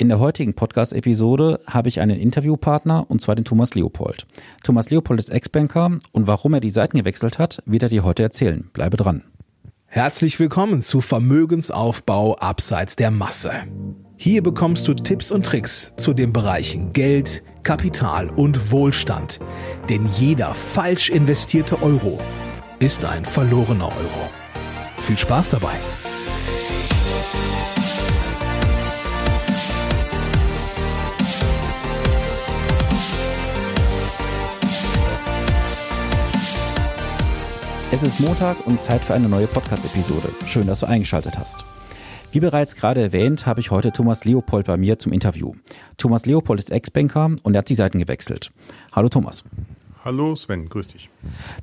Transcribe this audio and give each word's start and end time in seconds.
In 0.00 0.08
der 0.08 0.18
heutigen 0.18 0.54
Podcast-Episode 0.54 1.60
habe 1.66 1.90
ich 1.90 2.00
einen 2.00 2.18
Interviewpartner 2.18 3.04
und 3.10 3.20
zwar 3.20 3.34
den 3.34 3.44
Thomas 3.44 3.74
Leopold. 3.74 4.26
Thomas 4.64 4.88
Leopold 4.88 5.20
ist 5.20 5.28
Ex-Banker 5.28 5.98
und 6.12 6.26
warum 6.26 6.54
er 6.54 6.60
die 6.60 6.70
Seiten 6.70 6.96
gewechselt 6.96 7.38
hat, 7.38 7.62
wird 7.66 7.82
er 7.82 7.90
dir 7.90 8.02
heute 8.02 8.22
erzählen. 8.22 8.70
Bleibe 8.72 8.96
dran. 8.96 9.24
Herzlich 9.84 10.40
willkommen 10.40 10.80
zu 10.80 11.02
Vermögensaufbau 11.02 12.36
abseits 12.36 12.96
der 12.96 13.10
Masse. 13.10 13.52
Hier 14.16 14.42
bekommst 14.42 14.88
du 14.88 14.94
Tipps 14.94 15.30
und 15.30 15.44
Tricks 15.44 15.92
zu 15.98 16.14
den 16.14 16.32
Bereichen 16.32 16.94
Geld, 16.94 17.42
Kapital 17.62 18.30
und 18.30 18.72
Wohlstand. 18.72 19.38
Denn 19.90 20.08
jeder 20.16 20.54
falsch 20.54 21.10
investierte 21.10 21.82
Euro 21.82 22.18
ist 22.78 23.04
ein 23.04 23.26
verlorener 23.26 23.88
Euro. 23.88 24.30
Viel 24.98 25.18
Spaß 25.18 25.50
dabei! 25.50 25.76
Es 38.02 38.14
ist 38.14 38.20
Montag 38.20 38.66
und 38.66 38.80
Zeit 38.80 39.02
für 39.02 39.12
eine 39.12 39.28
neue 39.28 39.46
Podcast-Episode. 39.46 40.30
Schön, 40.46 40.66
dass 40.66 40.80
du 40.80 40.86
eingeschaltet 40.86 41.38
hast. 41.38 41.66
Wie 42.32 42.40
bereits 42.40 42.74
gerade 42.74 43.02
erwähnt, 43.02 43.44
habe 43.44 43.60
ich 43.60 43.70
heute 43.70 43.92
Thomas 43.92 44.24
Leopold 44.24 44.64
bei 44.64 44.78
mir 44.78 44.98
zum 44.98 45.12
Interview. 45.12 45.52
Thomas 45.98 46.24
Leopold 46.24 46.60
ist 46.60 46.70
Ex-Banker 46.70 47.32
und 47.42 47.54
er 47.54 47.58
hat 47.58 47.68
die 47.68 47.74
Seiten 47.74 47.98
gewechselt. 47.98 48.52
Hallo 48.92 49.10
Thomas. 49.10 49.44
Hallo 50.02 50.34
Sven, 50.34 50.70
grüß 50.70 50.86
dich. 50.86 51.10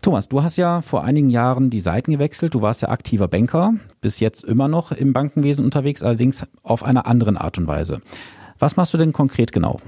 Thomas, 0.03 0.29
du 0.29 0.43
hast 0.43 0.57
ja 0.57 0.83
vor 0.83 1.03
einigen 1.03 1.31
Jahren 1.31 1.71
die 1.71 1.79
Seiten 1.79 2.11
gewechselt. 2.11 2.53
Du 2.53 2.61
warst 2.61 2.83
ja 2.83 2.89
aktiver 2.89 3.27
Banker, 3.27 3.73
bis 4.01 4.19
jetzt 4.19 4.43
immer 4.43 4.67
noch 4.67 4.91
im 4.91 5.13
Bankenwesen 5.13 5.65
unterwegs, 5.65 6.03
allerdings 6.03 6.45
auf 6.61 6.83
einer 6.83 7.07
anderen 7.07 7.37
Art 7.37 7.57
und 7.57 7.65
Weise. 7.65 7.99
Was 8.59 8.75
machst 8.75 8.93
du 8.93 8.99
denn 8.99 9.11
konkret 9.11 9.51
genau? 9.51 9.79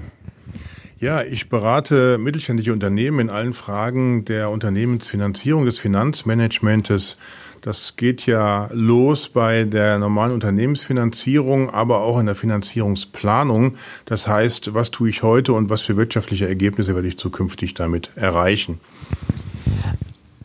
Ja, 1.00 1.22
ich 1.22 1.48
berate 1.48 2.18
mittelständische 2.18 2.74
Unternehmen 2.74 3.20
in 3.20 3.30
allen 3.30 3.54
Fragen 3.54 4.26
der 4.26 4.50
Unternehmensfinanzierung, 4.50 5.64
des 5.64 5.78
Finanzmanagementes. 5.78 7.16
Das 7.62 7.96
geht 7.96 8.26
ja 8.26 8.68
los 8.70 9.30
bei 9.30 9.64
der 9.64 9.98
normalen 9.98 10.32
Unternehmensfinanzierung, 10.32 11.70
aber 11.70 12.02
auch 12.02 12.20
in 12.20 12.26
der 12.26 12.34
Finanzierungsplanung. 12.34 13.76
Das 14.04 14.28
heißt, 14.28 14.74
was 14.74 14.90
tue 14.90 15.08
ich 15.08 15.22
heute 15.22 15.54
und 15.54 15.70
was 15.70 15.80
für 15.80 15.96
wirtschaftliche 15.96 16.46
Ergebnisse 16.46 16.94
werde 16.94 17.08
ich 17.08 17.16
zukünftig 17.16 17.72
damit 17.72 18.10
erreichen? 18.14 18.78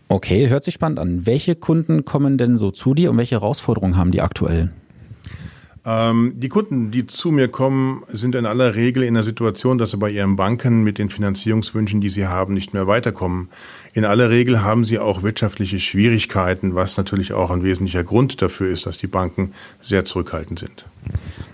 Okay, 0.07 0.47
hört 0.47 0.63
sich 0.63 0.75
spannend 0.75 0.99
an. 0.99 1.25
Welche 1.25 1.55
Kunden 1.55 2.05
kommen 2.05 2.37
denn 2.37 2.55
so 2.55 2.71
zu 2.71 2.93
dir 2.93 3.11
und 3.11 3.17
welche 3.17 3.35
Herausforderungen 3.35 3.97
haben 3.97 4.11
die 4.11 4.21
aktuell? 4.21 4.71
Ähm, 5.85 6.33
die 6.37 6.49
Kunden, 6.49 6.89
die 6.89 7.05
zu 7.05 7.29
mir 7.29 7.47
kommen, 7.47 8.03
sind 8.07 8.33
in 8.33 8.47
aller 8.47 8.73
Regel 8.73 9.03
in 9.03 9.13
der 9.13 9.23
Situation, 9.23 9.77
dass 9.77 9.91
sie 9.91 9.97
bei 9.97 10.09
ihren 10.09 10.35
Banken 10.35 10.83
mit 10.83 10.97
den 10.97 11.11
Finanzierungswünschen, 11.11 12.01
die 12.01 12.09
sie 12.09 12.25
haben, 12.25 12.55
nicht 12.55 12.73
mehr 12.73 12.87
weiterkommen. 12.87 13.49
In 13.93 14.03
aller 14.03 14.31
Regel 14.31 14.63
haben 14.63 14.83
sie 14.83 14.97
auch 14.97 15.21
wirtschaftliche 15.21 15.79
Schwierigkeiten, 15.79 16.73
was 16.73 16.97
natürlich 16.97 17.33
auch 17.33 17.51
ein 17.51 17.63
wesentlicher 17.63 18.03
Grund 18.03 18.41
dafür 18.41 18.71
ist, 18.71 18.87
dass 18.87 18.97
die 18.97 19.07
Banken 19.07 19.51
sehr 19.79 20.05
zurückhaltend 20.05 20.59
sind. 20.59 20.85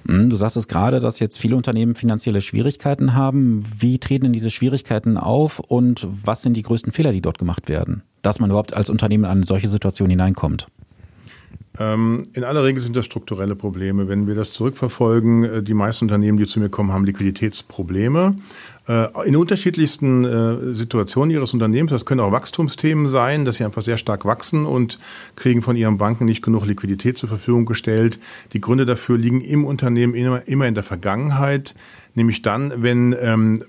Hm, 0.08 0.30
du 0.30 0.38
sagst 0.38 0.56
es 0.56 0.70
gerade, 0.70 1.00
dass 1.00 1.20
jetzt 1.20 1.38
viele 1.38 1.58
Unternehmen 1.58 1.94
finanzielle 1.94 2.40
Schwierigkeiten 2.40 3.14
haben. 3.14 3.66
Wie 3.80 4.00
treten 4.00 4.24
denn 4.24 4.34
diese 4.34 4.50
Schwierigkeiten 4.50 5.18
auf 5.18 5.60
und 5.60 6.08
was 6.24 6.42
sind 6.42 6.56
die 6.56 6.62
größten 6.62 6.94
Fehler, 6.94 7.12
die 7.12 7.22
dort 7.22 7.38
gemacht 7.38 7.68
werden, 7.68 8.04
dass 8.22 8.40
man 8.40 8.50
überhaupt 8.50 8.74
als 8.74 8.90
Unternehmen 8.90 9.26
in 9.26 9.30
eine 9.30 9.46
solche 9.46 9.68
Situation 9.68 10.10
hineinkommt? 10.10 10.68
Ähm, 11.80 12.28
in 12.34 12.44
aller 12.44 12.64
Regel 12.64 12.84
sind 12.84 12.96
das 12.96 13.06
strukturelle 13.06 13.56
Probleme. 13.56 14.08
Wenn 14.08 14.28
wir 14.28 14.36
das 14.36 14.52
zurückverfolgen, 14.52 15.44
äh, 15.44 15.64
die 15.64 15.74
meisten 15.74 16.06
Unternehmen, 16.06 16.38
die 16.38 16.46
zu 16.46 16.60
mir 16.60 16.70
kommen, 16.70 16.92
haben 16.92 17.06
Liquiditätsprobleme. 17.06 18.36
Äh, 18.88 19.28
in 19.28 19.36
unterschiedlichsten 19.36 20.26
äh, 20.26 20.74
Situationen 20.74 21.32
ihres 21.32 21.54
Unternehmens. 21.54 21.92
Das 21.92 22.06
können 22.06 22.20
auch 22.20 22.32
Wachstumsthemen 22.32 23.08
sein, 23.08 23.46
dass 23.46 23.58
sie 23.58 23.64
einfach 23.64 23.84
sehr 23.84 23.98
stark 23.98 24.26
wachsen 24.26 24.66
und 24.66 24.98
kriegen 25.36 25.62
von 25.62 25.76
ihren 25.76 25.98
Banken 25.98 26.26
nicht 26.26 26.42
genug 26.42 26.66
Liquidität 26.66 27.18
zur 27.18 27.30
Verfügung 27.30 27.66
gestellt. 27.66 28.20
Die 28.54 28.62
Gründe 28.62 28.88
dafür 28.88 29.18
liegen 29.18 29.42
im 29.42 29.66
Unternehmen 29.66 30.16
immer 30.16 30.68
in 30.68 30.74
der 30.74 30.84
Vergangenheit 30.84 31.76
nämlich 32.16 32.42
dann, 32.42 32.84
wenn 32.84 33.16
ähm, 33.20 33.64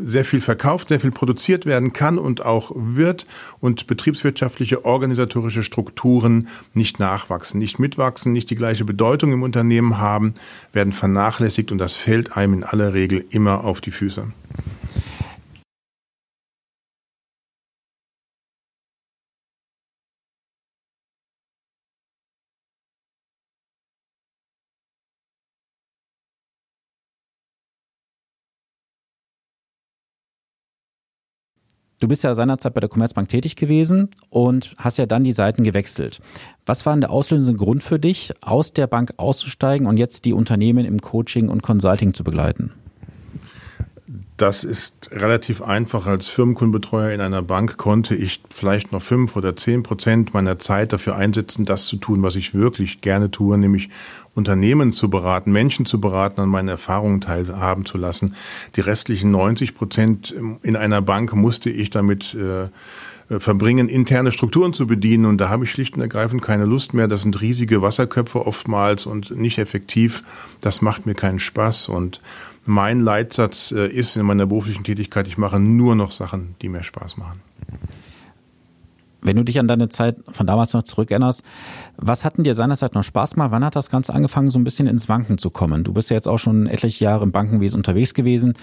sehr 0.00 0.24
viel 0.24 0.40
verkauft, 0.40 0.88
sehr 0.88 1.00
viel 1.00 1.10
produziert 1.10 1.66
werden 1.66 1.92
kann 1.92 2.18
und 2.18 2.44
auch 2.44 2.72
wird 2.74 3.26
und 3.60 3.86
betriebswirtschaftliche 3.86 4.84
organisatorische 4.84 5.62
Strukturen 5.62 6.48
nicht 6.74 6.98
nachwachsen, 6.98 7.58
nicht 7.58 7.78
mitwachsen, 7.78 8.32
nicht 8.32 8.50
die 8.50 8.56
gleiche 8.56 8.84
Bedeutung 8.84 9.32
im 9.32 9.42
Unternehmen 9.42 9.98
haben, 9.98 10.34
werden 10.72 10.92
vernachlässigt 10.92 11.70
und 11.72 11.78
das 11.78 11.96
fällt 11.96 12.36
einem 12.36 12.54
in 12.54 12.64
aller 12.64 12.92
Regel 12.94 13.24
immer 13.30 13.64
auf 13.64 13.80
die 13.80 13.92
Füße. 13.92 14.32
Du 31.98 32.08
bist 32.08 32.24
ja 32.24 32.34
seinerzeit 32.34 32.74
bei 32.74 32.80
der 32.80 32.90
Commerzbank 32.90 33.28
tätig 33.28 33.56
gewesen 33.56 34.10
und 34.28 34.74
hast 34.76 34.98
ja 34.98 35.06
dann 35.06 35.24
die 35.24 35.32
Seiten 35.32 35.64
gewechselt. 35.64 36.20
Was 36.66 36.84
war 36.84 36.92
denn 36.92 37.00
der 37.00 37.10
auslösende 37.10 37.58
Grund 37.58 37.82
für 37.82 37.98
dich, 37.98 38.34
aus 38.42 38.74
der 38.74 38.86
Bank 38.86 39.14
auszusteigen 39.16 39.86
und 39.86 39.96
jetzt 39.96 40.26
die 40.26 40.34
Unternehmen 40.34 40.84
im 40.84 41.00
Coaching 41.00 41.48
und 41.48 41.62
Consulting 41.62 42.12
zu 42.12 42.22
begleiten? 42.22 42.72
Das 44.36 44.64
ist 44.64 45.10
relativ 45.12 45.62
einfach. 45.62 46.06
Als 46.06 46.28
Firmenkundenbetreuer 46.28 47.10
in 47.12 47.22
einer 47.22 47.40
Bank 47.40 47.78
konnte 47.78 48.14
ich 48.14 48.42
vielleicht 48.50 48.92
noch 48.92 49.00
fünf 49.00 49.34
oder 49.34 49.56
zehn 49.56 49.82
Prozent 49.82 50.34
meiner 50.34 50.58
Zeit 50.58 50.92
dafür 50.92 51.16
einsetzen, 51.16 51.64
das 51.64 51.86
zu 51.86 51.96
tun, 51.96 52.22
was 52.22 52.36
ich 52.36 52.54
wirklich 52.54 53.00
gerne 53.00 53.30
tue, 53.30 53.56
nämlich 53.56 53.88
Unternehmen 54.34 54.92
zu 54.92 55.08
beraten, 55.08 55.52
Menschen 55.52 55.86
zu 55.86 56.02
beraten, 56.02 56.42
an 56.42 56.50
meinen 56.50 56.68
Erfahrungen 56.68 57.22
teilhaben 57.22 57.86
zu 57.86 57.96
lassen. 57.96 58.34
Die 58.76 58.82
restlichen 58.82 59.30
90 59.30 59.74
Prozent 59.74 60.34
in 60.62 60.76
einer 60.76 61.00
Bank 61.00 61.34
musste 61.34 61.70
ich 61.70 61.88
damit 61.88 62.34
äh, 62.34 62.68
verbringen, 63.40 63.88
interne 63.88 64.32
Strukturen 64.32 64.74
zu 64.74 64.86
bedienen. 64.86 65.24
Und 65.24 65.38
da 65.38 65.48
habe 65.48 65.64
ich 65.64 65.70
schlicht 65.70 65.94
und 65.96 66.02
ergreifend 66.02 66.42
keine 66.42 66.66
Lust 66.66 66.92
mehr. 66.92 67.08
Das 67.08 67.22
sind 67.22 67.40
riesige 67.40 67.80
Wasserköpfe 67.80 68.46
oftmals 68.46 69.06
und 69.06 69.30
nicht 69.30 69.58
effektiv. 69.58 70.22
Das 70.60 70.82
macht 70.82 71.06
mir 71.06 71.14
keinen 71.14 71.38
Spaß. 71.38 71.88
Und 71.88 72.20
mein 72.66 73.00
Leitsatz 73.00 73.72
äh, 73.72 73.88
ist 73.88 74.16
in 74.16 74.26
meiner 74.26 74.46
beruflichen 74.46 74.84
Tätigkeit, 74.84 75.26
ich 75.26 75.38
mache 75.38 75.58
nur 75.58 75.94
noch 75.94 76.12
Sachen, 76.12 76.54
die 76.62 76.68
mir 76.68 76.82
Spaß 76.82 77.16
machen. 77.16 77.40
Wenn 79.22 79.36
du 79.36 79.44
dich 79.44 79.58
an 79.58 79.66
deine 79.66 79.88
Zeit 79.88 80.16
von 80.28 80.46
damals 80.46 80.72
noch 80.72 80.84
zurückerinnerst, 80.84 81.42
was 81.96 82.24
hatten 82.24 82.44
dir 82.44 82.54
seinerzeit 82.54 82.94
noch 82.94 83.02
Spaß 83.02 83.34
gemacht? 83.34 83.50
Wann 83.50 83.64
hat 83.64 83.74
das 83.74 83.90
Ganze 83.90 84.14
angefangen, 84.14 84.50
so 84.50 84.58
ein 84.58 84.64
bisschen 84.64 84.86
ins 84.86 85.08
Wanken 85.08 85.38
zu 85.38 85.50
kommen? 85.50 85.82
Du 85.82 85.92
bist 85.92 86.10
ja 86.10 86.14
jetzt 86.14 86.28
auch 86.28 86.38
schon 86.38 86.66
etliche 86.66 87.04
Jahre 87.04 87.24
im 87.24 87.32
Bankenwesen 87.32 87.78
unterwegs 87.78 88.14
gewesen. 88.14 88.54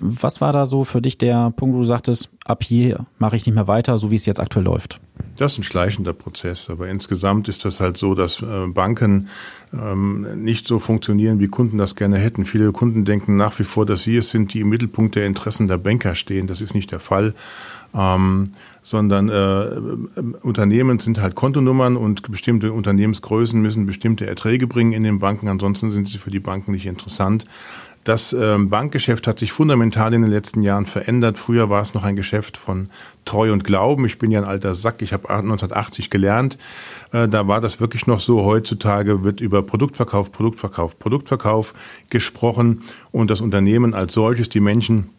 Was 0.00 0.40
war 0.40 0.52
da 0.52 0.66
so 0.66 0.84
für 0.84 1.00
dich 1.00 1.16
der 1.16 1.50
Punkt, 1.50 1.74
wo 1.74 1.80
du 1.80 1.86
sagtest, 1.86 2.28
ab 2.44 2.62
hier 2.62 3.06
mache 3.18 3.36
ich 3.36 3.46
nicht 3.46 3.54
mehr 3.54 3.66
weiter, 3.66 3.98
so 3.98 4.10
wie 4.10 4.16
es 4.16 4.26
jetzt 4.26 4.40
aktuell 4.40 4.64
läuft? 4.64 5.00
Das 5.36 5.52
ist 5.52 5.58
ein 5.58 5.62
schleichender 5.62 6.12
Prozess, 6.12 6.68
aber 6.70 6.88
insgesamt 6.88 7.48
ist 7.48 7.64
das 7.64 7.80
halt 7.80 7.96
so, 7.96 8.14
dass 8.14 8.42
äh, 8.42 8.66
Banken 8.68 9.28
ähm, 9.72 10.26
nicht 10.42 10.66
so 10.66 10.78
funktionieren, 10.78 11.40
wie 11.40 11.48
Kunden 11.48 11.78
das 11.78 11.96
gerne 11.96 12.18
hätten. 12.18 12.44
Viele 12.44 12.72
Kunden 12.72 13.04
denken 13.04 13.36
nach 13.36 13.58
wie 13.58 13.64
vor, 13.64 13.86
dass 13.86 14.02
sie 14.02 14.16
es 14.16 14.30
sind, 14.30 14.54
die 14.54 14.60
im 14.60 14.68
Mittelpunkt 14.68 15.14
der 15.14 15.26
Interessen 15.26 15.68
der 15.68 15.78
Banker 15.78 16.14
stehen. 16.14 16.46
Das 16.46 16.60
ist 16.60 16.74
nicht 16.74 16.90
der 16.90 17.00
Fall. 17.00 17.34
Ähm, 17.94 18.44
sondern 18.82 19.28
äh, 19.28 20.20
Unternehmen 20.42 21.00
sind 21.00 21.20
halt 21.20 21.34
Kontonummern 21.34 21.96
und 21.96 22.30
bestimmte 22.30 22.72
Unternehmensgrößen 22.72 23.60
müssen 23.60 23.84
bestimmte 23.84 24.26
Erträge 24.26 24.66
bringen 24.66 24.92
in 24.92 25.02
den 25.02 25.18
Banken, 25.18 25.48
ansonsten 25.48 25.90
sind 25.90 26.08
sie 26.08 26.18
für 26.18 26.30
die 26.30 26.38
Banken 26.40 26.70
nicht 26.70 26.86
interessant. 26.86 27.46
Das 28.06 28.32
ähm, 28.32 28.70
Bankgeschäft 28.70 29.26
hat 29.26 29.40
sich 29.40 29.50
fundamental 29.50 30.14
in 30.14 30.22
den 30.22 30.30
letzten 30.30 30.62
Jahren 30.62 30.86
verändert. 30.86 31.40
Früher 31.40 31.70
war 31.70 31.82
es 31.82 31.92
noch 31.92 32.04
ein 32.04 32.14
Geschäft 32.14 32.56
von 32.56 32.88
Treu 33.24 33.52
und 33.52 33.64
Glauben. 33.64 34.06
Ich 34.06 34.16
bin 34.16 34.30
ja 34.30 34.38
ein 34.38 34.46
alter 34.46 34.76
Sack, 34.76 35.02
ich 35.02 35.12
habe 35.12 35.28
1980 35.28 36.08
gelernt. 36.08 36.56
Äh, 37.10 37.26
da 37.26 37.48
war 37.48 37.60
das 37.60 37.80
wirklich 37.80 38.06
noch 38.06 38.20
so. 38.20 38.44
Heutzutage 38.44 39.24
wird 39.24 39.40
über 39.40 39.64
Produktverkauf, 39.64 40.30
Produktverkauf, 40.30 41.00
Produktverkauf 41.00 41.74
gesprochen 42.08 42.82
und 43.10 43.28
das 43.28 43.40
Unternehmen 43.40 43.92
als 43.92 44.14
solches, 44.14 44.48
die 44.48 44.60
Menschen 44.60 45.10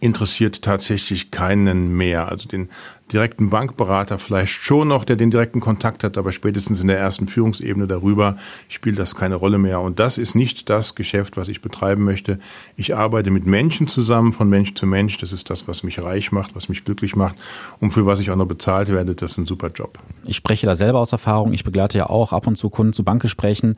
interessiert 0.00 0.62
tatsächlich 0.62 1.32
keinen 1.32 1.96
mehr. 1.96 2.28
Also 2.28 2.48
den 2.48 2.68
direkten 3.12 3.50
Bankberater 3.50 4.18
vielleicht 4.18 4.52
schon 4.52 4.88
noch, 4.88 5.04
der 5.04 5.16
den 5.16 5.30
direkten 5.30 5.60
Kontakt 5.60 6.04
hat, 6.04 6.18
aber 6.18 6.32
spätestens 6.32 6.80
in 6.80 6.88
der 6.88 6.98
ersten 6.98 7.28
Führungsebene 7.28 7.86
darüber 7.86 8.36
spielt 8.68 8.98
das 8.98 9.14
keine 9.14 9.34
Rolle 9.34 9.58
mehr. 9.58 9.80
Und 9.80 9.98
das 9.98 10.18
ist 10.18 10.34
nicht 10.34 10.68
das 10.68 10.94
Geschäft, 10.94 11.36
was 11.36 11.48
ich 11.48 11.62
betreiben 11.62 12.04
möchte. 12.04 12.38
Ich 12.76 12.96
arbeite 12.96 13.30
mit 13.30 13.46
Menschen 13.46 13.88
zusammen, 13.88 14.32
von 14.32 14.48
Mensch 14.48 14.74
zu 14.74 14.86
Mensch. 14.86 15.18
Das 15.18 15.32
ist 15.32 15.50
das, 15.50 15.68
was 15.68 15.82
mich 15.82 16.02
reich 16.02 16.32
macht, 16.32 16.54
was 16.54 16.68
mich 16.68 16.84
glücklich 16.84 17.16
macht 17.16 17.36
und 17.80 17.92
für 17.92 18.06
was 18.06 18.20
ich 18.20 18.30
auch 18.30 18.36
noch 18.36 18.46
bezahlt 18.46 18.88
werde. 18.88 19.14
Das 19.14 19.32
ist 19.32 19.38
ein 19.38 19.46
super 19.46 19.68
Job. 19.68 19.98
Ich 20.24 20.36
spreche 20.36 20.66
da 20.66 20.74
selber 20.74 20.98
aus 20.98 21.12
Erfahrung. 21.12 21.52
Ich 21.52 21.64
begleite 21.64 21.98
ja 21.98 22.08
auch 22.08 22.32
ab 22.32 22.46
und 22.46 22.56
zu 22.56 22.70
Kunden 22.70 22.92
zu 22.92 23.04
Bankgesprächen. 23.04 23.76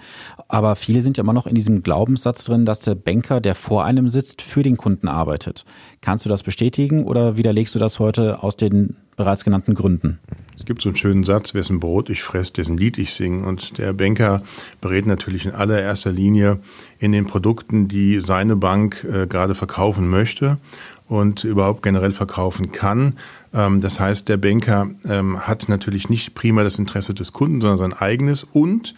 Aber 0.49 0.77
viele 0.77 1.01
sind 1.01 1.17
ja 1.17 1.23
immer 1.23 1.33
noch 1.33 1.47
in 1.47 1.55
diesem 1.55 1.83
Glaubenssatz 1.83 2.45
drin, 2.45 2.67
dass 2.67 2.81
der 2.81 2.95
Banker, 2.95 3.41
der 3.41 3.55
vor 3.55 3.85
einem 3.85 4.09
sitzt, 4.09 4.43
für 4.43 4.63
den 4.63 4.77
Kunden 4.77 5.09
arbeitet. 5.09 5.65
Kannst 6.01 6.25
du 6.25 6.29
das 6.29 6.43
bestätigen 6.43 7.05
oder 7.05 7.37
widerlegst 7.37 7.75
du 7.75 7.79
das 7.79 7.99
heute 7.99 8.43
aus 8.43 8.57
den 8.57 8.97
bereits 9.21 9.45
genannten 9.45 9.75
Gründen? 9.75 10.19
Es 10.59 10.65
gibt 10.65 10.81
so 10.81 10.89
einen 10.89 10.97
schönen 10.97 11.25
Satz, 11.25 11.53
wessen 11.53 11.79
Brot 11.79 12.09
ich 12.09 12.23
fresse, 12.23 12.55
dessen 12.55 12.79
Lied 12.79 12.97
ich 12.97 13.13
singe. 13.13 13.47
Und 13.47 13.77
der 13.77 13.93
Banker 13.93 14.43
berät 14.81 15.07
natürlich 15.07 15.45
in 15.45 15.53
allererster 15.53 16.11
Linie 16.11 16.59
in 16.99 17.13
den 17.13 17.27
Produkten, 17.27 17.87
die 17.87 18.21
seine 18.21 18.57
Bank 18.57 19.05
äh, 19.05 19.27
gerade 19.27 19.55
verkaufen 19.55 20.09
möchte 20.09 20.57
und 21.07 21.45
überhaupt 21.45 21.83
generell 21.83 22.13
verkaufen 22.13 22.73
kann. 22.73 23.19
Ähm, 23.53 23.83
das 23.83 24.01
heißt, 24.01 24.27
der 24.27 24.39
Banker 24.39 24.89
ähm, 25.07 25.47
hat 25.47 25.69
natürlich 25.69 26.09
nicht 26.09 26.35
prima 26.35 26.63
das 26.63 26.79
Interesse 26.79 27.13
des 27.13 27.35
Kunden, 27.35 27.61
sondern 27.61 27.91
sein 27.91 27.93
eigenes 27.93 28.45
und 28.45 28.95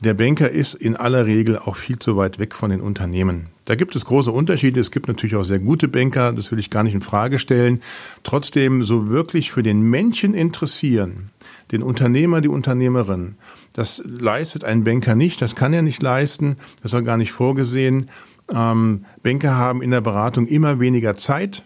der 0.00 0.14
Banker 0.14 0.50
ist 0.50 0.74
in 0.74 0.96
aller 0.96 1.26
Regel 1.26 1.58
auch 1.58 1.76
viel 1.76 1.98
zu 1.98 2.16
weit 2.16 2.38
weg 2.38 2.54
von 2.54 2.70
den 2.70 2.80
Unternehmen. 2.80 3.48
Da 3.64 3.74
gibt 3.74 3.96
es 3.96 4.04
große 4.04 4.30
Unterschiede. 4.30 4.80
Es 4.80 4.90
gibt 4.90 5.08
natürlich 5.08 5.36
auch 5.36 5.44
sehr 5.44 5.58
gute 5.58 5.88
Banker, 5.88 6.32
das 6.32 6.50
will 6.52 6.60
ich 6.60 6.70
gar 6.70 6.84
nicht 6.84 6.94
in 6.94 7.00
Frage 7.00 7.38
stellen. 7.38 7.80
Trotzdem 8.22 8.84
so 8.84 9.08
wirklich 9.08 9.50
für 9.50 9.62
den 9.62 9.82
Menschen 9.82 10.34
interessieren, 10.34 11.30
den 11.72 11.82
Unternehmer, 11.82 12.40
die 12.40 12.48
Unternehmerin, 12.48 13.34
das 13.74 14.02
leistet 14.04 14.64
ein 14.64 14.84
Banker 14.84 15.14
nicht, 15.14 15.42
das 15.42 15.54
kann 15.54 15.72
er 15.72 15.82
nicht 15.82 16.02
leisten, 16.02 16.56
das 16.82 16.92
war 16.92 17.02
gar 17.02 17.16
nicht 17.16 17.32
vorgesehen. 17.32 18.08
Ähm, 18.52 19.04
Banker 19.22 19.56
haben 19.56 19.82
in 19.82 19.90
der 19.90 20.00
Beratung 20.00 20.46
immer 20.46 20.80
weniger 20.80 21.14
Zeit 21.14 21.62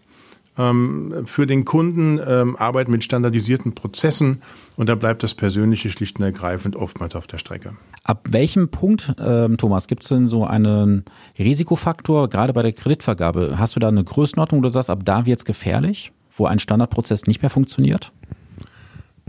ähm, 0.58 1.24
für 1.26 1.46
den 1.46 1.64
Kunden, 1.64 2.20
ähm, 2.26 2.56
arbeiten 2.56 2.90
mit 2.90 3.04
standardisierten 3.04 3.74
Prozessen 3.74 4.42
und 4.76 4.88
da 4.88 4.94
bleibt 4.94 5.22
das 5.22 5.34
Persönliche 5.34 5.90
schlicht 5.90 6.18
und 6.18 6.24
ergreifend 6.24 6.76
oftmals 6.76 7.14
auf 7.14 7.26
der 7.26 7.38
Strecke. 7.38 7.74
Ab 8.04 8.26
welchem 8.30 8.68
Punkt, 8.68 9.14
ähm, 9.20 9.56
Thomas, 9.58 9.86
gibt 9.86 10.02
es 10.02 10.08
denn 10.08 10.26
so 10.26 10.44
einen 10.44 11.04
Risikofaktor, 11.38 12.28
gerade 12.28 12.52
bei 12.52 12.62
der 12.62 12.72
Kreditvergabe? 12.72 13.54
Hast 13.58 13.76
du 13.76 13.80
da 13.80 13.88
eine 13.88 14.02
Größenordnung, 14.02 14.60
wo 14.60 14.64
du 14.64 14.70
sagst, 14.70 14.90
ab 14.90 15.00
da 15.04 15.24
wird 15.24 15.38
es 15.38 15.44
gefährlich, 15.44 16.12
wo 16.36 16.46
ein 16.46 16.58
Standardprozess 16.58 17.26
nicht 17.26 17.42
mehr 17.42 17.50
funktioniert? 17.50 18.12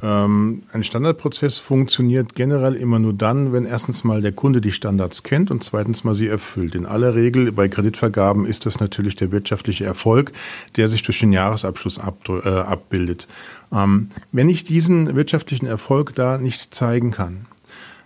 Ähm, 0.02 0.64
ein 0.74 0.84
Standardprozess 0.84 1.60
funktioniert 1.60 2.34
generell 2.34 2.74
immer 2.74 2.98
nur 2.98 3.14
dann, 3.14 3.54
wenn 3.54 3.66
erstens 3.66 4.04
mal 4.04 4.22
der 4.22 4.32
Kunde 4.32 4.60
die 4.60 4.72
Standards 4.72 5.22
kennt 5.22 5.52
und 5.52 5.64
zweitens 5.64 6.04
mal 6.04 6.16
sie 6.16 6.28
erfüllt. 6.28 6.74
In 6.74 6.88
aller 6.88 7.14
Regel 7.14 7.52
bei 7.52 7.68
Kreditvergaben 7.68 8.48
ist 8.48 8.66
das 8.66 8.80
natürlich 8.80 9.16
der 9.16 9.32
wirtschaftliche 9.32 9.86
Erfolg, 9.86 10.32
der 10.78 10.90
sich 10.90 11.04
durch 11.04 11.20
den 11.20 11.32
Jahresabschluss 11.32 12.00
ab, 12.00 12.18
äh, 12.28 12.50
abbildet. 12.50 13.28
Ähm, 13.72 14.10
wenn 14.32 14.50
ich 14.50 14.64
diesen 14.64 15.16
wirtschaftlichen 15.16 15.68
Erfolg 15.68 16.16
da 16.16 16.40
nicht 16.40 16.74
zeigen 16.74 17.12
kann, 17.12 17.46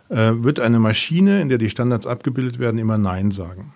wird 0.10 0.60
eine 0.60 0.80
Maschine, 0.80 1.42
in 1.42 1.50
der 1.50 1.58
die 1.58 1.70
Standards 1.70 2.08
abgebildet 2.08 2.60
werden, 2.60 2.80
immer 2.80 2.98
Nein 2.98 3.32
sagen. 3.32 3.74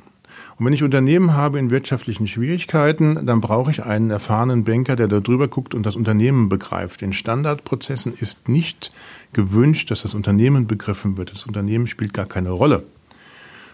Und 0.57 0.65
wenn 0.65 0.73
ich 0.73 0.83
Unternehmen 0.83 1.33
habe 1.33 1.57
in 1.59 1.71
wirtschaftlichen 1.71 2.27
Schwierigkeiten, 2.27 3.25
dann 3.25 3.41
brauche 3.41 3.71
ich 3.71 3.83
einen 3.83 4.11
erfahrenen 4.11 4.63
Banker, 4.63 4.95
der 4.95 5.07
da 5.07 5.19
drüber 5.19 5.47
guckt 5.47 5.73
und 5.73 5.85
das 5.85 5.95
Unternehmen 5.95 6.49
begreift. 6.49 7.01
In 7.01 7.13
Standardprozessen 7.13 8.13
ist 8.13 8.47
nicht 8.47 8.91
gewünscht, 9.33 9.89
dass 9.89 10.03
das 10.03 10.13
Unternehmen 10.13 10.67
begriffen 10.67 11.17
wird. 11.17 11.33
Das 11.33 11.47
Unternehmen 11.47 11.87
spielt 11.87 12.13
gar 12.13 12.27
keine 12.27 12.51
Rolle, 12.51 12.83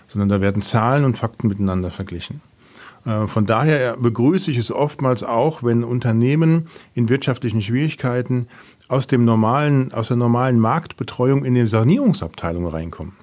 sondern 0.07 0.29
da 0.29 0.39
werden 0.39 0.61
Zahlen 0.61 1.03
und 1.03 1.17
Fakten 1.17 1.49
miteinander 1.49 1.91
verglichen. 1.91 2.41
Äh, 3.07 3.27
von 3.27 3.45
daher 3.45 3.97
begrüße 3.97 4.51
ich 4.51 4.57
es 4.57 4.71
oftmals 4.71 5.23
auch, 5.23 5.63
wenn 5.63 5.83
Unternehmen 5.83 6.67
in 6.93 7.09
wirtschaftlichen 7.09 7.61
Schwierigkeiten 7.61 8.47
aus 8.89 9.07
dem 9.07 9.25
normalen, 9.25 9.93
aus 9.93 10.09
der 10.09 10.17
normalen 10.17 10.59
Marktbetreuung 10.59 11.45
in 11.45 11.55
den 11.55 11.67
Sanierungsabteilungen 11.67 12.69
reinkommen. 12.69 13.13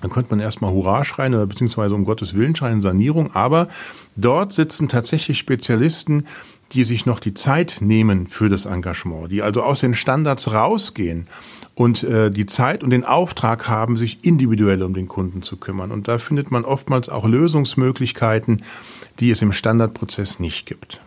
Dann 0.00 0.10
könnte 0.10 0.30
man 0.30 0.40
erstmal 0.40 0.72
Hurra 0.72 1.04
schreien 1.04 1.34
oder 1.34 1.46
beziehungsweise 1.46 1.94
um 1.94 2.04
Gottes 2.04 2.34
Willen 2.34 2.56
schreien, 2.56 2.82
Sanierung. 2.82 3.30
Aber 3.34 3.68
dort 4.16 4.52
sitzen 4.52 4.88
tatsächlich 4.88 5.38
Spezialisten, 5.38 6.26
die 6.72 6.82
sich 6.82 7.06
noch 7.06 7.20
die 7.20 7.34
Zeit 7.34 7.76
nehmen 7.80 8.26
für 8.26 8.48
das 8.48 8.64
Engagement, 8.64 9.30
die 9.30 9.42
also 9.42 9.62
aus 9.62 9.80
den 9.80 9.94
Standards 9.94 10.52
rausgehen 10.52 11.28
und 11.74 12.02
äh, 12.02 12.30
die 12.30 12.46
Zeit 12.46 12.82
und 12.82 12.90
den 12.90 13.04
Auftrag 13.04 13.68
haben, 13.68 13.96
sich 13.96 14.24
individuell 14.24 14.82
um 14.82 14.94
den 14.94 15.08
Kunden 15.08 15.42
zu 15.42 15.56
kümmern. 15.56 15.90
Und 15.90 16.08
da 16.08 16.18
findet 16.18 16.50
man 16.50 16.64
oftmals 16.64 17.08
auch 17.08 17.26
Lösungsmöglichkeiten, 17.26 18.62
die 19.20 19.30
es 19.30 19.42
im 19.42 19.52
Standardprozess 19.52 20.38
nicht 20.38 20.66
gibt. 20.66 21.00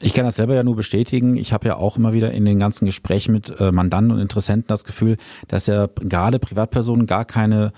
Ich 0.00 0.14
kann 0.14 0.24
das 0.24 0.34
selber 0.34 0.54
ja 0.54 0.64
nur 0.64 0.74
bestätigen. 0.74 1.36
Ich 1.36 1.52
habe 1.52 1.68
ja 1.68 1.76
auch 1.76 1.96
immer 1.96 2.12
wieder 2.12 2.32
in 2.32 2.44
den 2.44 2.58
ganzen 2.58 2.86
Gesprächen 2.86 3.32
mit 3.32 3.60
äh, 3.60 3.70
Mandanten 3.70 4.12
und 4.12 4.18
Interessenten 4.18 4.66
das 4.66 4.82
Gefühl, 4.82 5.16
dass 5.46 5.68
ja 5.68 5.88
gerade 6.00 6.40
Privatpersonen 6.40 7.06
gar 7.06 7.24
keine 7.24 7.72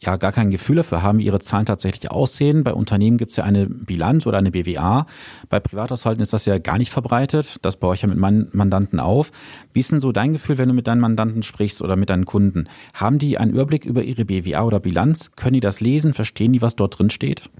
ja 0.00 0.16
gar 0.16 0.32
kein 0.32 0.50
Gefühl 0.50 0.76
dafür 0.76 1.02
haben, 1.02 1.18
wie 1.18 1.24
ihre 1.24 1.40
Zahlen 1.40 1.66
tatsächlich 1.66 2.10
aussehen. 2.10 2.64
Bei 2.64 2.72
Unternehmen 2.72 3.16
gibt 3.16 3.32
es 3.32 3.36
ja 3.36 3.44
eine 3.44 3.66
Bilanz 3.66 4.26
oder 4.26 4.38
eine 4.38 4.50
BWA. 4.50 5.06
Bei 5.48 5.60
Privathaushalten 5.60 6.22
ist 6.22 6.32
das 6.32 6.46
ja 6.46 6.58
gar 6.58 6.78
nicht 6.78 6.90
verbreitet. 6.90 7.56
Das 7.62 7.76
baue 7.76 7.94
ich 7.94 8.02
ja 8.02 8.08
mit 8.08 8.18
meinen 8.18 8.48
Mandanten 8.52 9.00
auf. 9.00 9.30
Wie 9.72 9.80
ist 9.80 9.90
denn 9.90 10.00
so 10.00 10.12
dein 10.12 10.32
Gefühl, 10.32 10.58
wenn 10.58 10.68
du 10.68 10.74
mit 10.74 10.86
deinen 10.86 11.00
Mandanten 11.00 11.42
sprichst 11.42 11.82
oder 11.82 11.96
mit 11.96 12.10
deinen 12.10 12.26
Kunden? 12.26 12.68
Haben 12.94 13.18
die 13.18 13.38
einen 13.38 13.52
Überblick 13.52 13.84
über 13.84 14.02
ihre 14.02 14.24
BWA 14.24 14.62
oder 14.62 14.80
Bilanz? 14.80 15.32
Können 15.36 15.54
die 15.54 15.60
das 15.60 15.80
lesen? 15.80 16.14
Verstehen 16.14 16.52
die, 16.52 16.62
was 16.62 16.76
dort 16.76 16.98
drin 16.98 17.10
steht? 17.10 17.50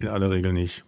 In 0.00 0.08
aller 0.08 0.30
Regel 0.30 0.52
nicht. 0.52 0.84